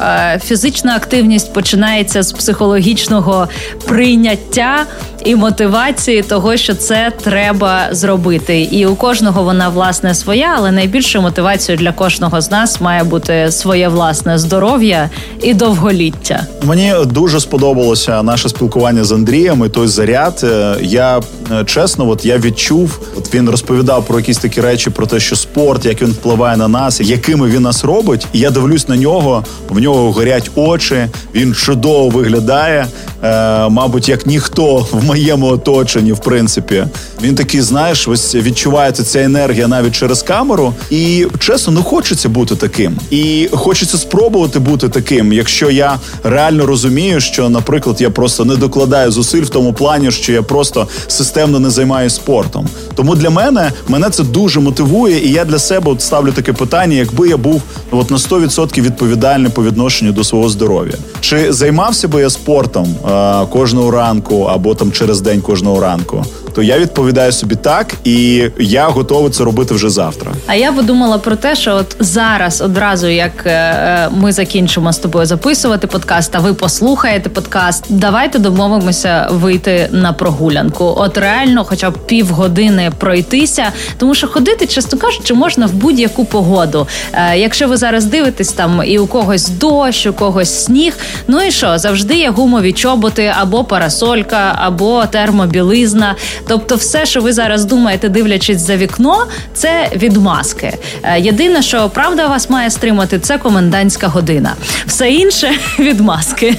[0.00, 3.48] е, фізична активність починається з психологічного
[3.86, 4.86] прийняття
[5.24, 8.60] і мотивації того, що це треба зробити.
[8.62, 13.52] І у кожного вона власне своя, але найбільшою мотивацією для кожного з нас має бути
[13.52, 15.10] своє власне здоров'я
[15.42, 16.46] і довголіття.
[16.62, 20.40] Мені дуже сподобалося наше спілкування з Андрієм і той заряд.
[20.42, 21.20] Е, я
[21.52, 25.36] е, чесно, от я відчув, от він розповідав про якісь такі речі, про те, що
[25.36, 28.26] спорт, як він впливає на нас, якими він нас робить.
[28.32, 31.06] І я дивлюсь на нього, в нього горять очі.
[31.34, 32.86] Він чудово виглядає,
[33.22, 36.84] е, мабуть, як ніхто в моєму оточенні, в принципі,
[37.22, 40.74] він такий, знаєш, ось відчувається ця енергія навіть через камеру.
[40.90, 42.96] І чесно, не хочеться бути таким.
[43.10, 49.10] І хочеться спробувати бути таким, якщо я реально розумію, що, наприклад, я просто не докладаю
[49.10, 52.68] зусиль в тому плані, що я просто системно не займаюся спортом.
[52.94, 56.96] Тому для мене мене це дуже мотивує, і я для себе от ставлю таке питання,
[56.96, 60.94] якби я був от на 100% відповідальний по відношенню до свого здоров'я.
[61.20, 66.24] Чи займався би я спортом а, кожного ранку або там через день кожного ранку?
[66.58, 70.32] То я відповідаю собі так, і я готовий це робити вже завтра.
[70.46, 74.98] А я подумала про те, що от зараз одразу, як е, е, ми закінчимо з
[74.98, 77.84] тобою записувати подкаст, а ви послухаєте подкаст.
[77.88, 80.94] Давайте домовимося вийти на прогулянку.
[80.96, 83.64] От реально, хоча б півгодини пройтися,
[83.98, 86.88] тому що ходити, чесно кажучи, можна в будь-яку погоду.
[87.12, 90.98] Е, якщо ви зараз дивитесь там і у когось дощ, у когось сніг.
[91.28, 96.14] Ну і що завжди є гумові чоботи або парасолька, або термобілизна.
[96.48, 99.16] Тобто, все, що ви зараз думаєте, дивлячись за вікно,
[99.54, 100.78] це відмазки.
[101.02, 104.54] Е, єдине, що правда вас має стримати, це комендантська година.
[104.86, 106.56] Все інше відмазки.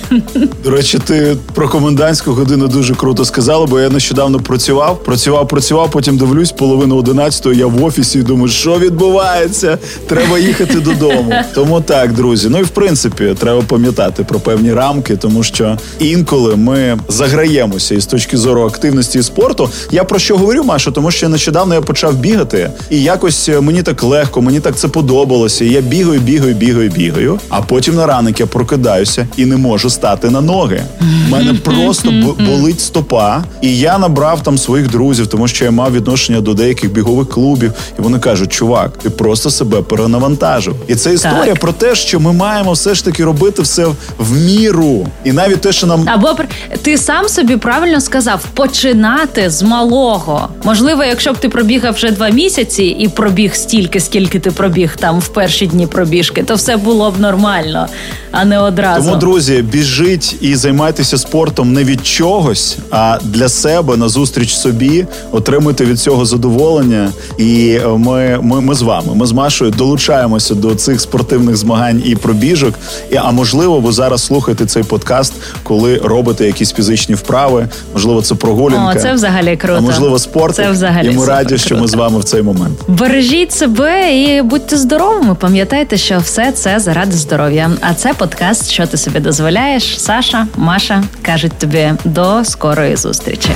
[0.63, 5.91] До речі, ти про комендантську годину дуже круто сказала, бо я нещодавно працював, працював, працював.
[5.91, 9.77] Потім дивлюсь, половину одинадцятої я в офісі і думаю, що відбувається?
[10.07, 11.33] Треба їхати додому.
[11.53, 12.47] Тому так, друзі.
[12.51, 18.05] Ну і в принципі, треба пам'ятати про певні рамки, тому що інколи ми заграємося із
[18.05, 19.69] точки зору активності і спорту.
[19.91, 23.83] Я про що говорю, Маша, тому що нещодавно я почав бігати, і якось е, мені
[23.83, 25.65] так легко, мені так це подобалося.
[25.65, 27.39] І Я бігаю, бігаю, бігаю, бігаю.
[27.49, 30.83] А потім на ранок я прокидаюся і не можу стати на ноги.
[31.27, 35.93] У мене просто болить стопа, і я набрав там своїх друзів, тому що я мав
[35.93, 40.75] відношення до деяких бігових клубів, і вони кажуть: чувак, ти просто себе перенавантажив.
[40.87, 41.59] І це історія так.
[41.59, 43.85] про те, що ми маємо все ж таки робити все
[44.17, 46.35] в міру, і навіть те, що нам або
[46.81, 50.47] ти сам собі правильно сказав, починати з малого.
[50.63, 55.19] Можливо, якщо б ти пробігав вже два місяці і пробіг стільки, скільки ти пробіг там
[55.19, 57.87] в перші дні пробіжки, то все було б нормально,
[58.31, 59.05] а не одразу.
[59.05, 65.05] Тому, друзі, біжіть і займайтеся спортом не від чогось, а для себе на зустріч собі.
[65.31, 67.11] Отримуйте від цього задоволення.
[67.37, 69.15] І ми, ми, ми з вами.
[69.15, 72.75] Ми з Машою долучаємося до цих спортивних змагань і пробіжок.
[73.11, 75.33] І, А можливо, ви зараз слухаєте цей подкаст,
[75.63, 77.67] коли робите якісь фізичні вправи.
[77.93, 78.99] Можливо, це прогулянка.
[78.99, 79.77] О, це взагалі круто.
[79.77, 80.55] А можливо, спорт.
[80.55, 82.79] Це взагалі і ми раді, що ми з вами в цей момент.
[82.87, 85.35] Бережіть себе і будьте здоровими.
[85.35, 87.71] Пам'ятайте, що все це заради здоров'я.
[87.81, 89.99] А це подкаст, що ти собі дозволяєш.
[90.01, 93.49] Саша, Маша кажуть тобі до скорої зустрічі.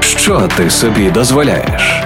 [0.00, 1.99] Що ти собі дозволяєш?